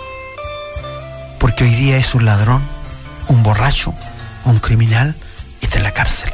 porque 1.41 1.65
hoy 1.65 1.75
día 1.75 1.97
es 1.97 2.15
un 2.15 2.25
ladrón, 2.25 2.63
un 3.27 3.43
borracho, 3.43 3.93
un 4.45 4.61
criminal 4.61 5.17
y 5.61 5.65
está 5.65 5.79
en 5.79 5.83
la 5.83 5.93
cárcel. 5.93 6.33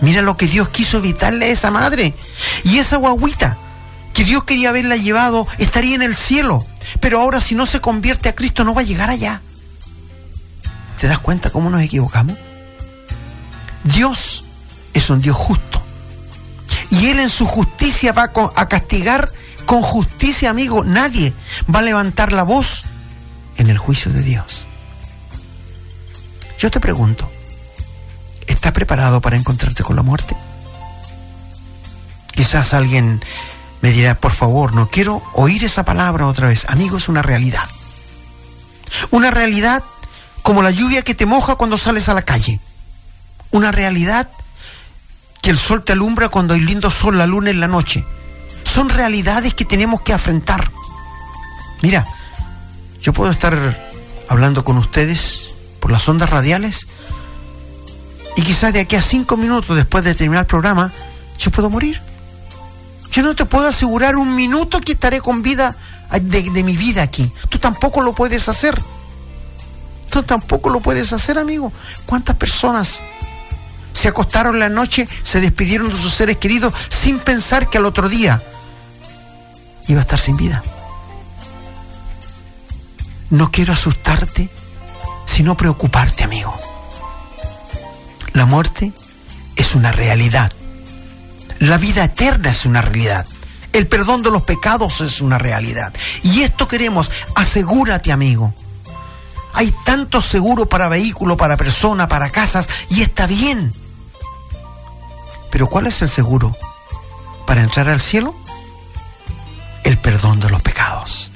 Mira 0.00 0.22
lo 0.22 0.38
que 0.38 0.46
Dios 0.46 0.70
quiso 0.70 0.96
evitarle 0.96 1.44
a 1.44 1.48
esa 1.48 1.70
madre 1.70 2.14
y 2.64 2.78
esa 2.78 2.96
guaguita 2.96 3.58
que 4.14 4.24
Dios 4.24 4.44
quería 4.44 4.70
haberla 4.70 4.96
llevado, 4.96 5.46
estaría 5.58 5.94
en 5.94 6.02
el 6.02 6.14
cielo. 6.14 6.64
Pero 7.00 7.20
ahora 7.20 7.40
si 7.40 7.54
no 7.54 7.66
se 7.66 7.80
convierte 7.80 8.28
a 8.28 8.34
Cristo 8.34 8.64
no 8.64 8.72
va 8.72 8.80
a 8.80 8.84
llegar 8.84 9.10
allá. 9.10 9.42
¿Te 11.00 11.08
das 11.08 11.18
cuenta 11.18 11.50
cómo 11.50 11.68
nos 11.68 11.82
equivocamos? 11.82 12.38
Dios 13.82 14.44
es 14.94 15.10
un 15.10 15.20
Dios 15.20 15.36
justo. 15.36 15.82
Y 16.90 17.08
Él 17.08 17.18
en 17.18 17.28
su 17.28 17.44
justicia 17.44 18.12
va 18.12 18.30
a 18.54 18.68
castigar 18.68 19.30
con 19.66 19.82
justicia, 19.82 20.50
amigo. 20.50 20.84
Nadie 20.84 21.32
va 21.72 21.80
a 21.80 21.82
levantar 21.82 22.32
la 22.32 22.44
voz 22.44 22.84
en 23.56 23.68
el 23.68 23.78
juicio 23.78 24.12
de 24.12 24.22
Dios. 24.22 24.66
Yo 26.58 26.70
te 26.70 26.80
pregunto, 26.80 27.28
¿estás 28.46 28.72
preparado 28.72 29.20
para 29.20 29.36
encontrarte 29.36 29.82
con 29.82 29.96
la 29.96 30.02
muerte? 30.02 30.36
Quizás 32.32 32.74
alguien 32.74 33.22
me 33.84 33.92
dirá, 33.92 34.14
por 34.14 34.32
favor, 34.32 34.72
no 34.72 34.88
quiero 34.88 35.22
oír 35.34 35.62
esa 35.62 35.84
palabra 35.84 36.26
otra 36.26 36.48
vez. 36.48 36.64
Amigo, 36.70 36.96
es 36.96 37.10
una 37.10 37.20
realidad. 37.20 37.68
Una 39.10 39.30
realidad 39.30 39.84
como 40.42 40.62
la 40.62 40.70
lluvia 40.70 41.02
que 41.02 41.14
te 41.14 41.26
moja 41.26 41.56
cuando 41.56 41.76
sales 41.76 42.08
a 42.08 42.14
la 42.14 42.22
calle. 42.22 42.60
Una 43.50 43.72
realidad 43.72 44.30
que 45.42 45.50
el 45.50 45.58
sol 45.58 45.84
te 45.84 45.92
alumbra 45.92 46.30
cuando 46.30 46.54
hay 46.54 46.60
lindo 46.60 46.90
sol, 46.90 47.18
la 47.18 47.26
luna 47.26 47.50
en 47.50 47.60
la 47.60 47.68
noche. 47.68 48.06
Son 48.62 48.88
realidades 48.88 49.52
que 49.52 49.66
tenemos 49.66 50.00
que 50.00 50.14
afrontar. 50.14 50.70
Mira, 51.82 52.06
yo 53.02 53.12
puedo 53.12 53.30
estar 53.30 53.86
hablando 54.30 54.64
con 54.64 54.78
ustedes 54.78 55.56
por 55.80 55.92
las 55.92 56.08
ondas 56.08 56.30
radiales 56.30 56.86
y 58.34 58.40
quizás 58.40 58.72
de 58.72 58.80
aquí 58.80 58.96
a 58.96 59.02
cinco 59.02 59.36
minutos 59.36 59.76
después 59.76 60.04
de 60.04 60.14
terminar 60.14 60.44
el 60.44 60.48
programa, 60.48 60.90
yo 61.36 61.50
puedo 61.50 61.68
morir. 61.68 62.13
Yo 63.14 63.22
no 63.22 63.36
te 63.36 63.44
puedo 63.44 63.68
asegurar 63.68 64.16
un 64.16 64.34
minuto 64.34 64.80
que 64.80 64.92
estaré 64.92 65.20
con 65.20 65.42
vida 65.42 65.76
de, 66.20 66.64
mi 66.64 66.76
vida 66.76 67.02
aquí. 67.02 67.30
Tú 67.48 67.58
tampoco 67.58 68.00
lo 68.00 68.12
puedes 68.12 68.48
hacer. 68.48 68.80
Tú 70.10 70.24
tampoco 70.24 70.68
lo 70.68 70.80
puedes 70.80 71.12
hacer, 71.12 71.38
amigo. 71.38 71.72
¿Cuántas 72.06 72.36
personas 72.36 73.04
se 73.92 74.08
acostaron 74.08 74.58
la 74.58 74.68
noche, 74.68 75.08
se 75.22 75.40
despidieron 75.40 75.90
de 75.90 75.96
sus 75.96 76.12
seres 76.12 76.38
queridos 76.38 76.74
sin 76.88 77.20
pensar 77.20 77.70
que 77.70 77.78
al 77.78 77.86
otro 77.86 78.08
día 78.08 78.42
iba 79.86 80.00
a 80.00 80.02
estar 80.02 80.18
sin 80.18 80.36
vida? 80.36 80.62
no 83.34 83.50
quiero 83.50 83.72
asustarte, 83.72 84.48
sino 85.26 85.56
preocuparte, 85.56 86.22
amigo. 86.22 86.56
La 88.32 88.46
muerte 88.46 88.92
es 89.56 89.74
una 89.74 89.90
realidad. 89.90 90.52
La 91.60 91.78
vida 91.78 92.04
eterna 92.04 92.50
es 92.50 92.66
una 92.66 92.82
realidad. 92.82 93.26
El 93.72 93.86
perdón 93.86 94.22
de 94.22 94.30
los 94.30 94.42
pecados 94.42 95.00
es 95.00 95.20
una 95.20 95.38
realidad. 95.38 95.92
Y 96.22 96.42
esto 96.42 96.68
queremos, 96.68 97.10
asegúrate, 97.34 98.12
amigo. 98.12 98.54
Hay 99.52 99.74
tanto 99.84 100.20
seguro 100.20 100.66
para 100.66 100.88
vehículo, 100.88 101.36
para 101.36 101.56
persona, 101.56 102.08
para 102.08 102.30
casas, 102.30 102.68
y 102.88 103.02
está 103.02 103.26
bien. 103.26 103.72
Pero 105.50 105.68
¿cuál 105.68 105.86
es 105.86 106.02
el 106.02 106.08
seguro 106.08 106.56
para 107.46 107.62
entrar 107.62 107.88
al 107.88 108.00
cielo? 108.00 108.34
El 109.84 109.98
perdón 109.98 110.40
de 110.40 110.50
los 110.50 110.62
pecados. 110.62 111.30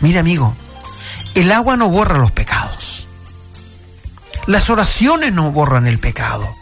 Mira, 0.00 0.20
amigo, 0.20 0.54
el 1.34 1.50
agua 1.50 1.76
no 1.76 1.88
borra 1.88 2.18
los 2.18 2.30
pecados. 2.30 3.08
Las 4.46 4.70
oraciones 4.70 5.32
no 5.32 5.50
borran 5.50 5.86
el 5.86 5.98
pecado. 5.98 6.54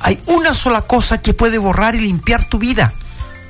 Hay 0.00 0.20
una 0.26 0.54
sola 0.54 0.82
cosa 0.82 1.20
que 1.20 1.34
puede 1.34 1.58
borrar 1.58 1.94
y 1.94 2.00
limpiar 2.00 2.48
tu 2.48 2.58
vida 2.58 2.94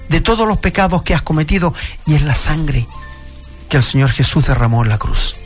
de 0.09 0.21
todos 0.21 0.49
los 0.49 0.59
pecados 0.59 1.03
que 1.03 1.15
has 1.15 1.23
cometido 1.23 1.75
y 2.07 2.15
es 2.15 2.23
la 2.23 2.35
sangre 2.35 2.87
que 3.69 3.77
el 3.77 3.83
Señor 3.83 4.11
Jesús 4.11 4.47
derramó 4.47 4.83
en 4.83 4.89
la 4.89 4.99
cruz. 4.99 5.37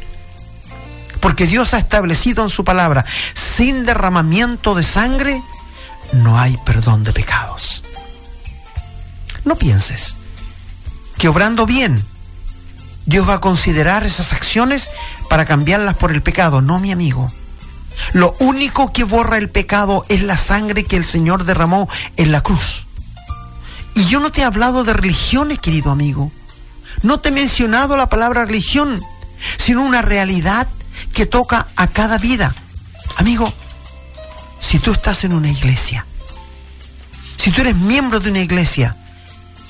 Porque 1.20 1.46
Dios 1.46 1.74
ha 1.74 1.78
establecido 1.78 2.42
en 2.44 2.50
su 2.50 2.64
palabra, 2.64 3.04
sin 3.34 3.84
derramamiento 3.84 4.74
de 4.74 4.84
sangre 4.84 5.42
no 6.12 6.38
hay 6.38 6.56
perdón 6.64 7.04
de 7.04 7.12
pecados. 7.12 7.84
No 9.44 9.56
pienses 9.56 10.16
que 11.18 11.28
obrando 11.28 11.66
bien 11.66 12.04
Dios 13.06 13.28
va 13.28 13.34
a 13.34 13.40
considerar 13.40 14.04
esas 14.04 14.32
acciones 14.32 14.90
para 15.28 15.44
cambiarlas 15.44 15.94
por 15.94 16.12
el 16.12 16.22
pecado. 16.22 16.62
No, 16.62 16.78
mi 16.78 16.92
amigo. 16.92 17.32
Lo 18.12 18.36
único 18.40 18.92
que 18.92 19.04
borra 19.04 19.38
el 19.38 19.50
pecado 19.50 20.04
es 20.08 20.22
la 20.22 20.36
sangre 20.36 20.84
que 20.84 20.96
el 20.96 21.04
Señor 21.04 21.44
derramó 21.44 21.88
en 22.16 22.32
la 22.32 22.40
cruz. 22.40 22.86
Y 23.94 24.04
yo 24.06 24.20
no 24.20 24.32
te 24.32 24.40
he 24.40 24.44
hablado 24.44 24.84
de 24.84 24.94
religiones, 24.94 25.58
querido 25.58 25.90
amigo. 25.90 26.32
No 27.02 27.20
te 27.20 27.28
he 27.28 27.32
mencionado 27.32 27.96
la 27.96 28.08
palabra 28.08 28.44
religión, 28.44 29.02
sino 29.58 29.82
una 29.82 30.02
realidad 30.02 30.68
que 31.12 31.26
toca 31.26 31.68
a 31.76 31.86
cada 31.86 32.18
vida. 32.18 32.54
Amigo, 33.16 33.50
si 34.60 34.78
tú 34.78 34.92
estás 34.92 35.24
en 35.24 35.32
una 35.32 35.50
iglesia, 35.50 36.06
si 37.36 37.50
tú 37.50 37.60
eres 37.62 37.76
miembro 37.76 38.20
de 38.20 38.30
una 38.30 38.40
iglesia 38.40 38.96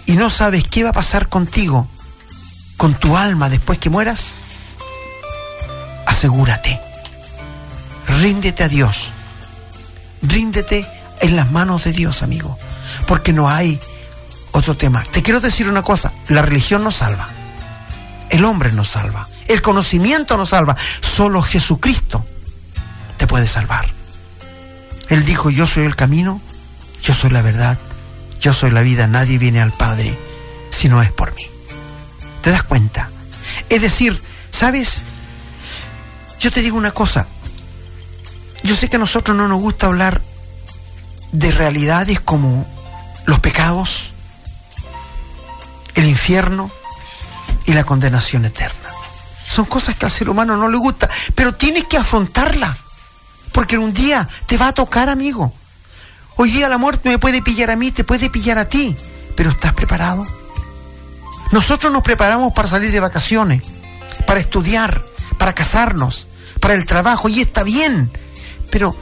y 0.06 0.12
no 0.12 0.30
sabes 0.30 0.64
qué 0.64 0.84
va 0.84 0.90
a 0.90 0.94
pasar 0.94 1.28
contigo, 1.28 1.88
con 2.76 2.94
tu 2.94 3.16
alma 3.16 3.48
después 3.48 3.78
que 3.78 3.90
mueras, 3.90 4.34
asegúrate 6.06 6.91
ríndete 8.20 8.64
a 8.64 8.68
Dios. 8.68 9.12
Ríndete 10.22 10.88
en 11.20 11.36
las 11.36 11.50
manos 11.50 11.84
de 11.84 11.92
Dios, 11.92 12.22
amigo. 12.22 12.58
Porque 13.06 13.32
no 13.32 13.48
hay 13.48 13.80
otro 14.52 14.76
tema. 14.76 15.04
Te 15.10 15.22
quiero 15.22 15.40
decir 15.40 15.68
una 15.68 15.82
cosa, 15.82 16.12
la 16.28 16.42
religión 16.42 16.84
no 16.84 16.90
salva. 16.92 17.28
El 18.30 18.44
hombre 18.44 18.72
no 18.72 18.84
salva. 18.84 19.28
El 19.48 19.62
conocimiento 19.62 20.36
no 20.36 20.46
salva. 20.46 20.76
Solo 21.00 21.42
Jesucristo 21.42 22.24
te 23.16 23.26
puede 23.26 23.46
salvar. 23.46 23.86
Él 25.08 25.24
dijo, 25.24 25.50
yo 25.50 25.66
soy 25.66 25.84
el 25.84 25.96
camino, 25.96 26.40
yo 27.02 27.12
soy 27.14 27.30
la 27.30 27.42
verdad, 27.42 27.78
yo 28.40 28.54
soy 28.54 28.70
la 28.70 28.82
vida, 28.82 29.06
nadie 29.06 29.38
viene 29.38 29.60
al 29.60 29.72
Padre 29.72 30.18
si 30.70 30.88
no 30.88 31.02
es 31.02 31.12
por 31.12 31.34
mí. 31.34 31.42
¿Te 32.40 32.50
das 32.50 32.62
cuenta? 32.62 33.10
Es 33.68 33.80
decir, 33.82 34.20
¿sabes? 34.50 35.02
Yo 36.40 36.50
te 36.50 36.62
digo 36.62 36.76
una 36.76 36.92
cosa, 36.92 37.26
yo 38.62 38.76
sé 38.76 38.88
que 38.88 38.96
a 38.96 38.98
nosotros 38.98 39.36
no 39.36 39.48
nos 39.48 39.60
gusta 39.60 39.86
hablar 39.86 40.20
de 41.32 41.50
realidades 41.50 42.20
como 42.20 42.66
los 43.26 43.40
pecados, 43.40 44.12
el 45.94 46.06
infierno 46.06 46.70
y 47.66 47.72
la 47.72 47.84
condenación 47.84 48.44
eterna. 48.44 48.90
Son 49.44 49.64
cosas 49.64 49.96
que 49.96 50.06
al 50.06 50.10
ser 50.10 50.30
humano 50.30 50.56
no 50.56 50.68
le 50.68 50.78
gusta, 50.78 51.08
pero 51.34 51.54
tienes 51.54 51.84
que 51.84 51.98
afrontarla, 51.98 52.76
porque 53.52 53.78
un 53.78 53.92
día 53.92 54.28
te 54.46 54.56
va 54.56 54.68
a 54.68 54.72
tocar, 54.72 55.08
amigo. 55.08 55.52
Hoy 56.36 56.50
día 56.50 56.68
la 56.68 56.78
muerte 56.78 57.08
me 57.08 57.18
puede 57.18 57.42
pillar 57.42 57.70
a 57.70 57.76
mí, 57.76 57.90
te 57.90 58.04
puede 58.04 58.30
pillar 58.30 58.58
a 58.58 58.68
ti, 58.68 58.96
pero 59.36 59.50
¿estás 59.50 59.74
preparado? 59.74 60.26
Nosotros 61.50 61.92
nos 61.92 62.02
preparamos 62.02 62.52
para 62.52 62.68
salir 62.68 62.90
de 62.90 63.00
vacaciones, 63.00 63.62
para 64.26 64.40
estudiar, 64.40 65.04
para 65.38 65.54
casarnos, 65.54 66.26
para 66.60 66.74
el 66.74 66.86
trabajo, 66.86 67.28
y 67.28 67.42
está 67.42 67.62
bien, 67.62 68.10
pero, 68.72 68.96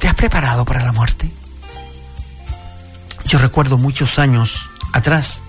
¿te 0.00 0.08
has 0.08 0.14
preparado 0.14 0.64
para 0.64 0.84
la 0.84 0.92
muerte? 0.92 1.30
Yo 3.26 3.38
recuerdo 3.38 3.78
muchos 3.78 4.18
años 4.18 4.68
atrás, 4.92 5.42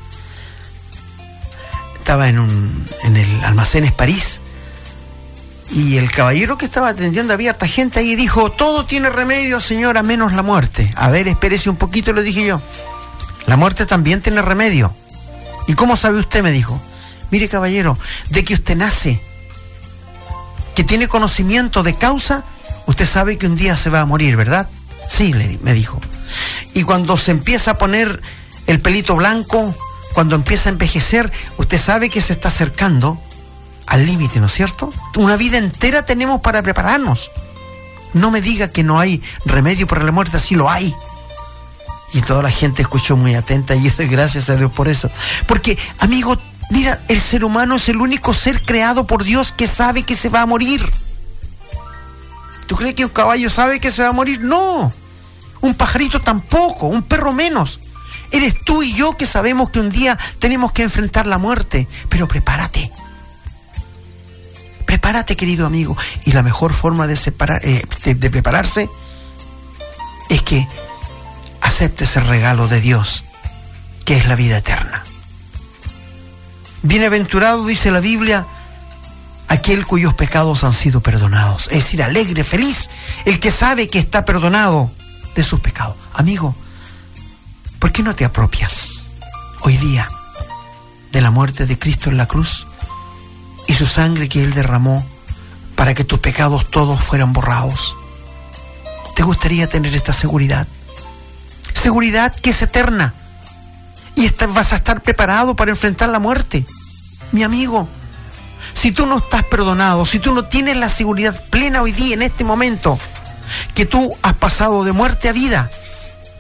estaba 1.97 2.29
en, 2.29 2.38
un, 2.38 2.88
en 3.03 3.17
el 3.17 3.43
Almacenes 3.43 3.91
París 3.91 4.41
y 5.71 5.97
el 5.97 6.12
caballero 6.12 6.59
que 6.59 6.65
estaba 6.65 6.89
atendiendo 6.89 7.33
había 7.33 7.49
harta 7.49 7.67
gente 7.67 7.99
ahí 7.99 8.12
y 8.12 8.15
dijo, 8.15 8.51
todo 8.51 8.85
tiene 8.85 9.09
remedio, 9.09 9.59
señora, 9.59 10.03
menos 10.03 10.33
la 10.33 10.43
muerte. 10.43 10.93
A 10.95 11.09
ver, 11.09 11.27
espérese 11.27 11.71
un 11.71 11.75
poquito, 11.75 12.13
le 12.13 12.21
dije 12.21 12.45
yo. 12.45 12.62
La 13.47 13.57
muerte 13.57 13.88
también 13.88 14.21
tiene 14.21 14.43
remedio. 14.43 14.93
¿Y 15.67 15.73
cómo 15.73 15.97
sabe 15.97 16.19
usted? 16.19 16.43
me 16.43 16.51
dijo. 16.51 16.79
Mire, 17.31 17.47
caballero, 17.49 17.97
de 18.29 18.45
que 18.45 18.53
usted 18.53 18.75
nace, 18.75 19.21
que 20.75 20.83
tiene 20.83 21.07
conocimiento 21.07 21.81
de 21.81 21.95
causa 21.95 22.43
usted 22.89 23.06
sabe 23.06 23.38
que 23.38 23.45
un 23.45 23.56
día 23.56 23.78
se 23.78 23.89
va 23.89 24.02
a 24.02 24.06
morir, 24.06 24.36
¿verdad? 24.36 24.67
Sí, 25.08 25.34
me 25.62 25.73
dijo. 25.73 26.02
Y 26.73 26.84
cuando 26.84 27.17
se 27.17 27.32
empieza 27.32 27.71
a 27.71 27.78
poner 27.78 28.21
el 28.67 28.80
pelito 28.82 29.15
blanco, 29.15 29.75
cuando 30.13 30.36
empieza 30.36 30.69
a 30.69 30.73
envejecer, 30.73 31.32
usted 31.58 31.80
sabe 31.80 32.10
que 32.10 32.21
se 32.21 32.34
está 32.34 32.47
acercando 32.47 33.21
al 33.86 34.06
límite, 34.06 34.39
¿no 34.39 34.47
es 34.47 34.54
cierto? 34.54 34.91
Una 35.17 35.38
vida 35.38 35.58
entera 35.58 36.06
tenemos 36.06 36.41
para 36.41 36.62
prepararnos. 36.62 37.32
No 38.13 38.32
me 38.32 38.41
diga 38.41 38.71
que 38.71 38.84
no 38.84 38.99
hay 38.99 39.21
remedio 39.45 39.88
para 39.88 40.04
la 40.04 40.12
muerte, 40.12 40.38
así 40.38 40.56
lo 40.56 40.69
hay. 40.69 40.93
Y 42.13 42.21
toda 42.21 42.41
la 42.41 42.52
gente 42.52 42.82
escuchó 42.82 43.17
muy 43.17 43.36
atenta 43.36 43.75
y 43.75 43.84
yo 43.84 43.91
doy 43.95 44.08
gracias 44.08 44.49
a 44.49 44.56
Dios 44.56 44.71
por 44.71 44.88
eso. 44.88 45.12
Porque, 45.47 45.78
amigo, 45.99 46.39
mira, 46.71 47.02
el 47.08 47.21
ser 47.21 47.45
humano 47.45 47.75
es 47.75 47.88
el 47.89 48.02
único 48.02 48.34
ser 48.34 48.63
creado 48.63 49.06
por 49.06 49.23
Dios 49.23 49.52
que 49.52 49.67
sabe 49.67 50.04
que 50.04 50.15
se 50.15 50.30
va 50.30 50.41
a 50.41 50.47
morir. 50.47 50.91
¿Tú 52.69 52.75
crees 52.75 52.93
que 52.93 53.03
un 53.03 53.10
caballo 53.10 53.49
sabe 53.49 53.79
que 53.79 53.91
se 53.91 54.03
va 54.03 54.10
a 54.10 54.13
morir? 54.13 54.41
No. 54.41 54.93
Un 55.60 55.73
pajarito 55.73 56.21
tampoco, 56.21 56.86
un 56.86 57.01
perro 57.01 57.34
menos. 57.34 57.79
Eres 58.29 58.53
tú 58.63 58.84
y 58.84 58.93
yo 58.93 59.17
que 59.17 59.25
sabemos 59.25 59.71
que 59.71 59.79
un 59.79 59.89
día 59.89 60.15
tenemos 60.38 60.71
que 60.71 60.84
enfrentar 60.84 61.25
la 61.25 61.39
muerte. 61.39 61.88
Pero 62.10 62.27
prepárate. 62.27 62.91
Prepárate, 64.86 65.36
querido 65.36 65.65
amigo. 65.65 65.97
Y 66.25 66.32
la 66.32 66.43
mejor 66.43 66.73
forma 66.73 67.08
de, 67.08 67.15
eh, 67.15 68.15
prepararse 68.29 68.88
es 70.29 70.43
que 70.43 70.67
aceptes 71.62 72.17
el 72.17 72.27
regalo 72.27 72.67
de 72.67 72.82
Dios, 72.82 73.23
que 74.05 74.15
es 74.15 74.27
la 74.27 74.36
vida 74.36 74.60
eterna. 74.60 75.03
Bienaventurado, 76.84 77.65
dice 77.65 77.89
la 77.89 77.99
Biblia, 77.99 78.45
aquel 79.49 79.85
cuyos 79.85 80.13
pecados 80.13 80.63
han 80.63 80.73
sido 80.73 81.01
perdonados. 81.01 81.67
Es 81.67 81.83
decir, 81.83 82.02
alegre, 82.02 82.43
feliz, 82.43 82.89
el 83.25 83.39
que 83.39 83.52
sabe 83.52 83.89
que 83.89 84.00
está 84.00 84.23
perdonado 84.23 84.91
de 85.35 85.43
sus 85.43 85.60
pecados. 85.60 85.95
Amigo, 86.13 86.56
¿por 87.79 87.91
qué 87.91 88.04
no 88.04 88.15
te 88.15 88.25
apropias 88.25 89.08
hoy 89.62 89.75
día 89.77 90.08
de 91.12 91.21
la 91.21 91.31
muerte 91.31 91.65
de 91.65 91.77
Cristo 91.77 92.10
en 92.10 92.17
la 92.17 92.27
cruz 92.27 92.67
y 93.67 93.73
su 93.73 93.87
sangre 93.87 94.29
que 94.29 94.41
Él 94.43 94.54
derramó 94.54 95.06
para 95.75 95.93
que 95.93 96.04
tus 96.04 96.19
pecados 96.19 96.69
todos 96.69 97.04
fueran 97.04 97.33
borrados? 97.33 97.95
¿Te 99.15 99.23
gustaría 99.23 99.67
tener 99.67 99.95
esta 99.95 100.13
seguridad? 100.13 100.67
Seguridad 101.73 102.35
que 102.35 102.52
es 102.52 102.62
eterna. 102.62 103.15
Y 104.15 104.29
vas 104.54 104.73
a 104.73 104.75
estar 104.75 105.02
preparado 105.02 105.56
para 105.56 105.71
enfrentar 105.71 106.10
la 106.10 106.19
muerte. 106.19 106.65
Mi 107.31 107.43
amigo, 107.43 107.87
si 108.74 108.92
tú 108.92 109.06
no 109.06 109.17
estás 109.17 109.44
perdonado, 109.44 110.06
si 110.06 110.20
tú 110.20 110.34
no 110.34 110.46
tienes 110.46 110.78
la 110.78 110.90
seguridad 110.90 111.40
plena 111.50 111.82
hoy 111.82 111.92
día, 111.92 112.13
en 112.13 112.22
este 112.22 112.44
momento, 112.44 113.00
que 113.74 113.86
tú 113.86 114.15
has 114.22 114.34
pasado 114.36 114.84
de 114.84 114.92
muerte 114.92 115.30
a 115.30 115.34
vida, 115.34 115.72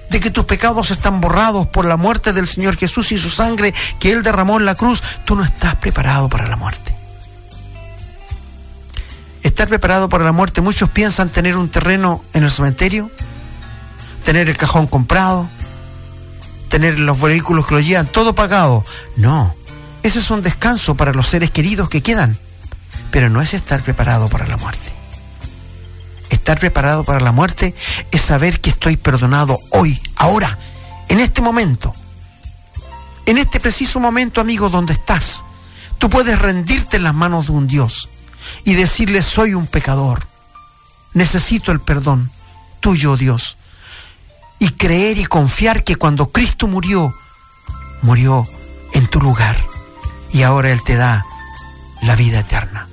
de 0.09 0.19
que 0.19 0.31
tus 0.31 0.45
pecados 0.45 0.91
están 0.91 1.21
borrados 1.21 1.67
por 1.67 1.85
la 1.85 1.97
muerte 1.97 2.33
del 2.33 2.47
Señor 2.47 2.77
Jesús 2.77 3.11
y 3.11 3.19
su 3.19 3.29
sangre 3.29 3.73
que 3.99 4.11
Él 4.11 4.23
derramó 4.23 4.57
en 4.57 4.65
la 4.65 4.75
cruz, 4.75 5.03
tú 5.25 5.35
no 5.35 5.43
estás 5.43 5.75
preparado 5.75 6.29
para 6.29 6.47
la 6.47 6.55
muerte. 6.55 6.95
Estar 9.43 9.67
preparado 9.67 10.09
para 10.09 10.23
la 10.23 10.31
muerte, 10.31 10.61
muchos 10.61 10.89
piensan 10.89 11.29
tener 11.29 11.55
un 11.55 11.69
terreno 11.69 12.23
en 12.33 12.43
el 12.43 12.51
cementerio, 12.51 13.09
tener 14.25 14.49
el 14.49 14.57
cajón 14.57 14.87
comprado, 14.87 15.49
tener 16.69 16.99
los 16.99 17.19
vehículos 17.19 17.67
que 17.67 17.75
lo 17.75 17.79
llevan, 17.79 18.07
todo 18.07 18.33
pagado. 18.35 18.83
No, 19.15 19.55
eso 20.03 20.19
es 20.19 20.31
un 20.31 20.41
descanso 20.41 20.95
para 20.95 21.13
los 21.13 21.27
seres 21.27 21.51
queridos 21.51 21.89
que 21.89 22.01
quedan. 22.01 22.37
pero 23.11 23.27
no 23.27 23.41
es 23.41 23.55
estar 23.55 23.81
preparado 23.81 24.29
para 24.29 24.45
la 24.45 24.57
muerte. 24.57 24.93
Estar 26.29 26.59
preparado 26.59 27.03
para 27.03 27.19
la 27.19 27.31
muerte 27.31 27.73
es 28.11 28.21
saber 28.21 28.61
que 28.61 28.69
estoy 28.69 28.97
perdonado 28.97 29.57
hoy, 29.71 29.99
ahora, 30.15 30.59
en 31.07 31.19
este 31.19 31.41
momento. 31.41 31.91
En 33.25 33.39
este 33.39 33.59
preciso 33.59 33.99
momento, 33.99 34.41
amigo, 34.41 34.69
donde 34.69 34.93
estás, 34.93 35.43
tú 35.97 36.07
puedes 36.07 36.37
rendirte 36.37 36.97
en 36.97 37.03
las 37.03 37.15
manos 37.15 37.47
de 37.47 37.53
un 37.53 37.65
Dios 37.65 38.09
y 38.63 38.73
decirle, 38.73 39.23
soy 39.23 39.55
un 39.55 39.65
pecador, 39.65 40.27
necesito 41.15 41.71
el 41.71 41.79
perdón 41.79 42.29
tuyo, 42.79 43.17
Dios. 43.17 43.57
Y 44.59 44.69
creer 44.69 45.17
y 45.17 45.25
confiar 45.25 45.83
que 45.83 45.95
cuando 45.95 46.31
Cristo 46.31 46.67
murió, 46.67 47.15
murió 48.03 48.45
en 48.93 49.07
tu 49.07 49.19
lugar 49.19 49.57
y 50.31 50.43
ahora 50.43 50.71
Él 50.71 50.83
te 50.83 50.95
da 50.95 51.25
la 52.01 52.15
vida 52.15 52.39
eterna. 52.39 52.87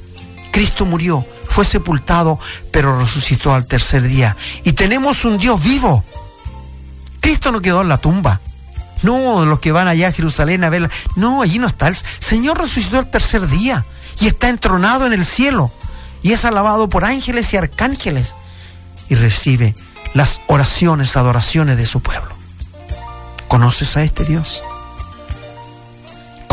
Cristo 0.53 0.87
murió, 0.87 1.25
fue 1.49 1.65
sepultado, 1.65 2.39
pero 2.71 2.99
resucitó 2.99 3.55
al 3.55 3.67
tercer 3.67 4.03
día. 4.03 4.37
Y 4.65 4.73
tenemos 4.73 5.25
un 5.25 5.39
Dios 5.39 5.63
vivo. 5.63 6.05
Cristo 7.21 7.53
no 7.53 7.61
quedó 7.61 7.83
en 7.83 7.89
la 7.89 7.99
tumba. 7.99 8.41
No, 9.03 9.45
los 9.45 9.61
que 9.61 9.73
van 9.73 9.89
allá 9.89 10.09
a 10.09 10.13
Jerusalén 10.13 10.65
a 10.65 10.71
verla. 10.71 10.91
No, 11.17 11.43
allí 11.43 11.59
no 11.59 11.67
está. 11.67 11.89
El 11.89 11.97
Señor 12.19 12.59
resucitó 12.59 12.99
al 12.99 13.11
tercer 13.11 13.47
día 13.49 13.85
y 14.21 14.27
está 14.27 14.49
entronado 14.49 15.07
en 15.07 15.13
el 15.13 15.25
cielo 15.25 15.71
y 16.23 16.33
es 16.33 16.45
alabado 16.45 16.89
por 16.89 17.05
ángeles 17.05 17.53
y 17.53 17.57
arcángeles 17.57 18.35
y 19.09 19.15
recibe 19.15 19.75
las 20.15 20.41
oraciones, 20.47 21.17
adoraciones 21.17 21.77
de 21.77 21.87
su 21.87 22.01
pueblo. 22.01 22.35
¿Conoces 23.49 23.97
a 23.97 24.03
este 24.03 24.25
Dios? 24.25 24.63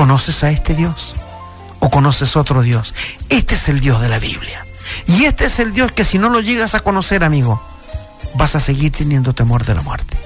¿Conoces 0.04 0.44
a 0.44 0.52
este 0.52 0.76
Dios? 0.76 1.16
¿O 1.80 1.90
conoces 1.90 2.36
otro 2.36 2.62
Dios? 2.62 2.94
Este 3.30 3.56
es 3.56 3.70
el 3.70 3.80
Dios 3.80 4.02
de 4.02 4.10
la 4.10 4.20
Biblia. 4.20 4.66
Y 5.08 5.24
este 5.24 5.46
es 5.46 5.60
el 5.60 5.72
Dios 5.72 5.94
que 5.94 6.04
si 6.04 6.18
no 6.18 6.28
lo 6.28 6.42
llegas 6.42 6.76
a 6.76 6.82
conocer, 6.82 7.24
amigo, 7.24 7.64
vas 8.36 8.58
a 8.58 8.60
seguir 8.60 8.92
teniendo 8.92 9.32
temor 9.32 9.64
de 9.64 9.76
la 9.76 9.82
muerte. 9.82 10.18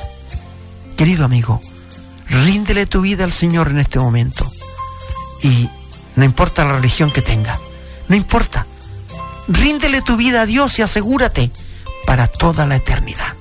Querido 0.97 1.25
amigo, 1.25 1.61
ríndele 2.28 2.88
tu 2.88 3.01
vida 3.01 3.23
al 3.23 3.32
Señor 3.32 3.67
en 3.67 3.78
este 3.78 3.99
momento. 3.99 4.51
Y 5.43 5.69
no 6.15 6.25
importa 6.25 6.65
la 6.65 6.73
religión 6.73 7.11
que 7.11 7.21
tenga, 7.21 7.59
no 8.07 8.15
importa. 8.15 8.65
Ríndele 9.47 10.01
tu 10.01 10.17
vida 10.17 10.41
a 10.41 10.45
Dios 10.47 10.80
y 10.80 10.82
asegúrate 10.82 11.51
para 12.07 12.25
toda 12.25 12.65
la 12.65 12.78
eternidad. 12.78 13.36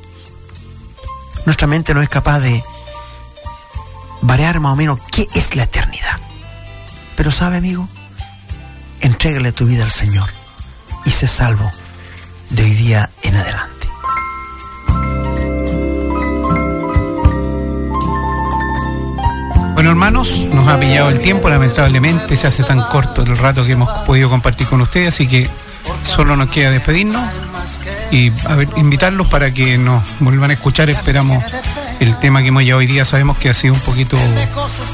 Nuestra 1.47 1.67
mente 1.67 1.95
no 1.95 2.03
es 2.03 2.11
capaz 2.11 2.41
de 2.41 2.63
variar 4.21 4.61
más 4.61 4.75
o 4.75 4.77
menos 4.77 5.01
qué 5.11 5.27
es 5.33 5.57
la 5.57 5.63
eternidad. 5.63 6.26
Pero 7.17 7.31
sabe, 7.31 7.57
amigo, 7.57 7.89
entrégale 9.01 9.53
tu 9.53 9.67
vida 9.67 9.85
al 9.85 9.91
Señor 9.91 10.29
y 11.05 11.11
sé 11.11 11.27
salvo 11.27 11.71
de 12.51 12.63
hoy 12.63 12.75
día 12.75 13.11
en 13.23 13.37
adelante. 13.37 13.89
Bueno, 19.75 19.91
hermanos, 19.91 20.41
nos 20.53 20.69
ha 20.69 20.81
pillado 20.81 21.11
el 21.11 21.21
tiempo, 21.21 21.51
lamentablemente 21.51 22.37
se 22.37 22.47
hace 22.47 22.63
tan 22.63 22.81
corto 22.89 23.23
el 23.23 23.37
rato 23.37 23.65
que 23.65 23.73
hemos 23.73 23.91
podido 24.07 24.31
compartir 24.31 24.67
con 24.67 24.81
ustedes, 24.81 25.09
así 25.09 25.29
que 25.29 25.51
solo 26.05 26.35
nos 26.35 26.51
queda 26.51 26.71
despedirnos 26.71 27.23
y 28.11 28.33
invitarlos 28.77 29.27
para 29.27 29.53
que 29.53 29.77
nos 29.79 30.03
vuelvan 30.21 30.51
a 30.51 30.55
escuchar. 30.55 30.89
Esperamos 30.89 31.45
el 32.01 32.17
tema 32.17 32.43
que 32.43 32.49
hemos 32.49 32.65
ya 32.65 32.77
hoy 32.77 32.87
día. 32.87 33.05
Sabemos 33.05 33.39
que 33.39 33.49
ha 33.49 33.55
sido 33.55 33.75
un 33.75 33.81
poquito 33.81 34.19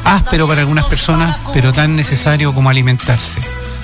áspero 0.05 0.47
para 0.47 0.61
algunas 0.61 0.87
personas, 0.87 1.37
pero 1.53 1.73
tan 1.73 1.97
necesario 1.97 2.55
como 2.55 2.71
alimentarse. 2.71 3.41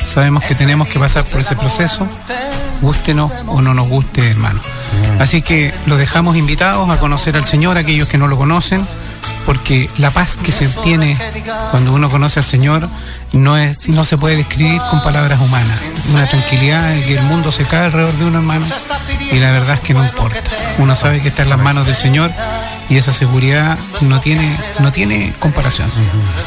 Sabemos 0.07 0.45
que 0.45 0.55
tenemos 0.55 0.89
que 0.89 0.99
pasar 0.99 1.25
por 1.25 1.41
ese 1.41 1.55
proceso, 1.55 2.07
gústenos 2.81 3.31
o 3.47 3.61
no 3.61 3.75
nos 3.75 3.89
guste, 3.89 4.31
hermano. 4.31 4.61
Así 5.19 5.43
que 5.43 5.75
los 5.87 5.99
dejamos 5.99 6.37
invitados 6.37 6.89
a 6.89 6.99
conocer 6.99 7.37
al 7.37 7.45
Señor, 7.45 7.77
aquellos 7.77 8.09
que 8.09 8.17
no 8.17 8.27
lo 8.27 8.39
conocen, 8.39 8.87
porque 9.45 9.91
la 9.99 10.11
paz 10.11 10.37
que 10.37 10.53
se 10.53 10.67
obtiene 10.67 11.19
cuando 11.71 11.93
uno 11.93 12.11
conoce 12.11 12.39
al 12.39 12.45
Señor 12.45 12.89
no, 13.33 13.57
es, 13.57 13.89
no 13.89 14.05
se 14.05 14.17
puede 14.17 14.37
describir 14.37 14.81
con 14.91 15.03
palabras 15.03 15.41
humanas. 15.41 15.81
Una 16.11 16.27
tranquilidad 16.27 16.91
de 16.91 17.03
que 17.03 17.19
el 17.19 17.25
mundo 17.25 17.53
se 17.53 17.65
cae 17.65 17.87
alrededor 17.87 18.15
de 18.15 18.25
uno, 18.25 18.39
hermano, 18.39 18.67
y 19.31 19.39
la 19.39 19.51
verdad 19.51 19.75
es 19.75 19.81
que 19.81 19.95
no 19.95 20.05
importa. 20.05 20.41
Uno 20.79 20.97
sabe 20.97 21.21
que 21.21 21.29
está 21.29 21.43
en 21.43 21.51
las 21.51 21.59
manos 21.59 21.87
del 21.87 21.97
Señor 21.97 22.31
y 22.89 22.97
esa 22.97 23.13
seguridad 23.13 23.79
no 24.01 24.21
tiene, 24.21 24.51
no 24.81 24.93
tiene 24.93 25.35
comparación. 25.39 25.91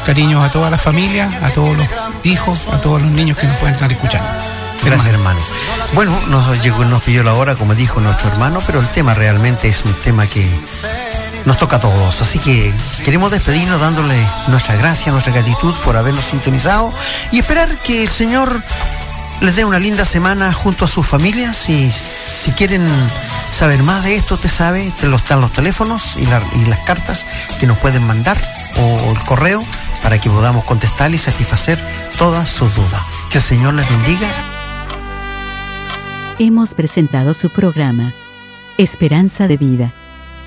Cariños 0.04 0.44
a 0.44 0.50
toda 0.50 0.70
la 0.70 0.78
familia, 0.78 1.30
a 1.42 1.50
todos 1.50 1.76
los 1.76 1.86
hijos, 2.24 2.68
a 2.68 2.80
todos 2.80 3.02
los 3.02 3.10
niños 3.10 3.38
que 3.38 3.46
nos 3.46 3.56
pueden 3.58 3.74
estar 3.74 3.90
escuchando. 3.90 4.28
Gracias, 4.84 5.14
hermano. 5.14 5.40
Bueno, 5.94 6.18
nos 6.28 6.60
llegó, 6.62 6.84
nos 6.84 7.04
pidió 7.04 7.22
la 7.22 7.34
hora, 7.34 7.54
como 7.54 7.74
dijo 7.74 8.00
nuestro 8.00 8.28
hermano, 8.30 8.60
pero 8.66 8.80
el 8.80 8.88
tema 8.88 9.14
realmente 9.14 9.68
es 9.68 9.84
un 9.84 9.92
tema 9.94 10.26
que 10.26 10.48
nos 11.44 11.58
toca 11.58 11.76
a 11.76 11.80
todos. 11.80 12.20
Así 12.20 12.38
que 12.40 12.74
queremos 13.04 13.30
despedirnos 13.30 13.80
dándole 13.80 14.16
nuestra 14.48 14.74
gracia, 14.74 15.12
nuestra 15.12 15.32
gratitud 15.32 15.74
por 15.84 15.96
habernos 15.96 16.24
sintonizado 16.24 16.92
y 17.30 17.38
esperar 17.38 17.76
que 17.78 18.02
el 18.02 18.08
Señor 18.08 18.60
les 19.40 19.56
dé 19.56 19.64
una 19.64 19.78
linda 19.78 20.04
semana 20.04 20.52
junto 20.52 20.84
a 20.84 20.88
sus 20.88 21.06
familias. 21.06 21.68
Y 21.68 21.90
si 21.90 22.50
quieren 22.52 22.88
saber 23.52 23.82
más 23.82 24.04
de 24.04 24.16
esto, 24.16 24.36
te 24.36 24.48
sabe, 24.48 24.92
te 25.00 25.08
lo 25.08 25.16
están 25.16 25.40
los 25.40 25.52
teléfonos 25.52 26.16
y, 26.16 26.22
y 26.22 26.64
las 26.66 26.80
cartas 26.80 27.26
que 27.60 27.66
nos 27.66 27.78
pueden 27.78 28.06
mandar 28.06 28.38
o 28.76 29.12
el 29.12 29.18
correo 29.24 29.62
para 30.02 30.18
que 30.18 30.30
podamos 30.30 30.64
contestar 30.64 31.12
y 31.12 31.18
satisfacer 31.18 31.78
todas 32.18 32.48
sus 32.48 32.74
dudas. 32.74 33.02
Que 33.30 33.38
el 33.38 33.44
Señor 33.44 33.74
les 33.74 33.88
bendiga. 33.88 34.28
Hemos 36.38 36.74
presentado 36.74 37.34
su 37.34 37.50
programa, 37.50 38.12
Esperanza 38.78 39.46
de 39.48 39.56
Vida, 39.56 39.92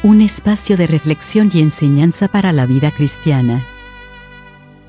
un 0.04 0.22
espacio 0.22 0.78
de 0.78 0.88
reflexión 0.88 1.50
y 1.54 1.62
enseñanza 1.62 2.28
para 2.28 2.52
la 2.52 2.66
vida 2.66 2.92
cristiana. 2.92 3.64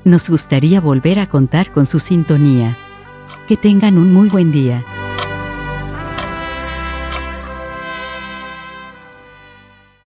Nos 0.03 0.29
gustaría 0.29 0.81
volver 0.81 1.19
a 1.19 1.27
contar 1.27 1.71
con 1.71 1.85
su 1.85 1.99
sintonía. 1.99 2.75
Que 3.47 3.57
tengan 3.57 3.97
un 3.97 4.13
muy 4.13 4.29
buen 4.29 4.51
día. 4.51 4.83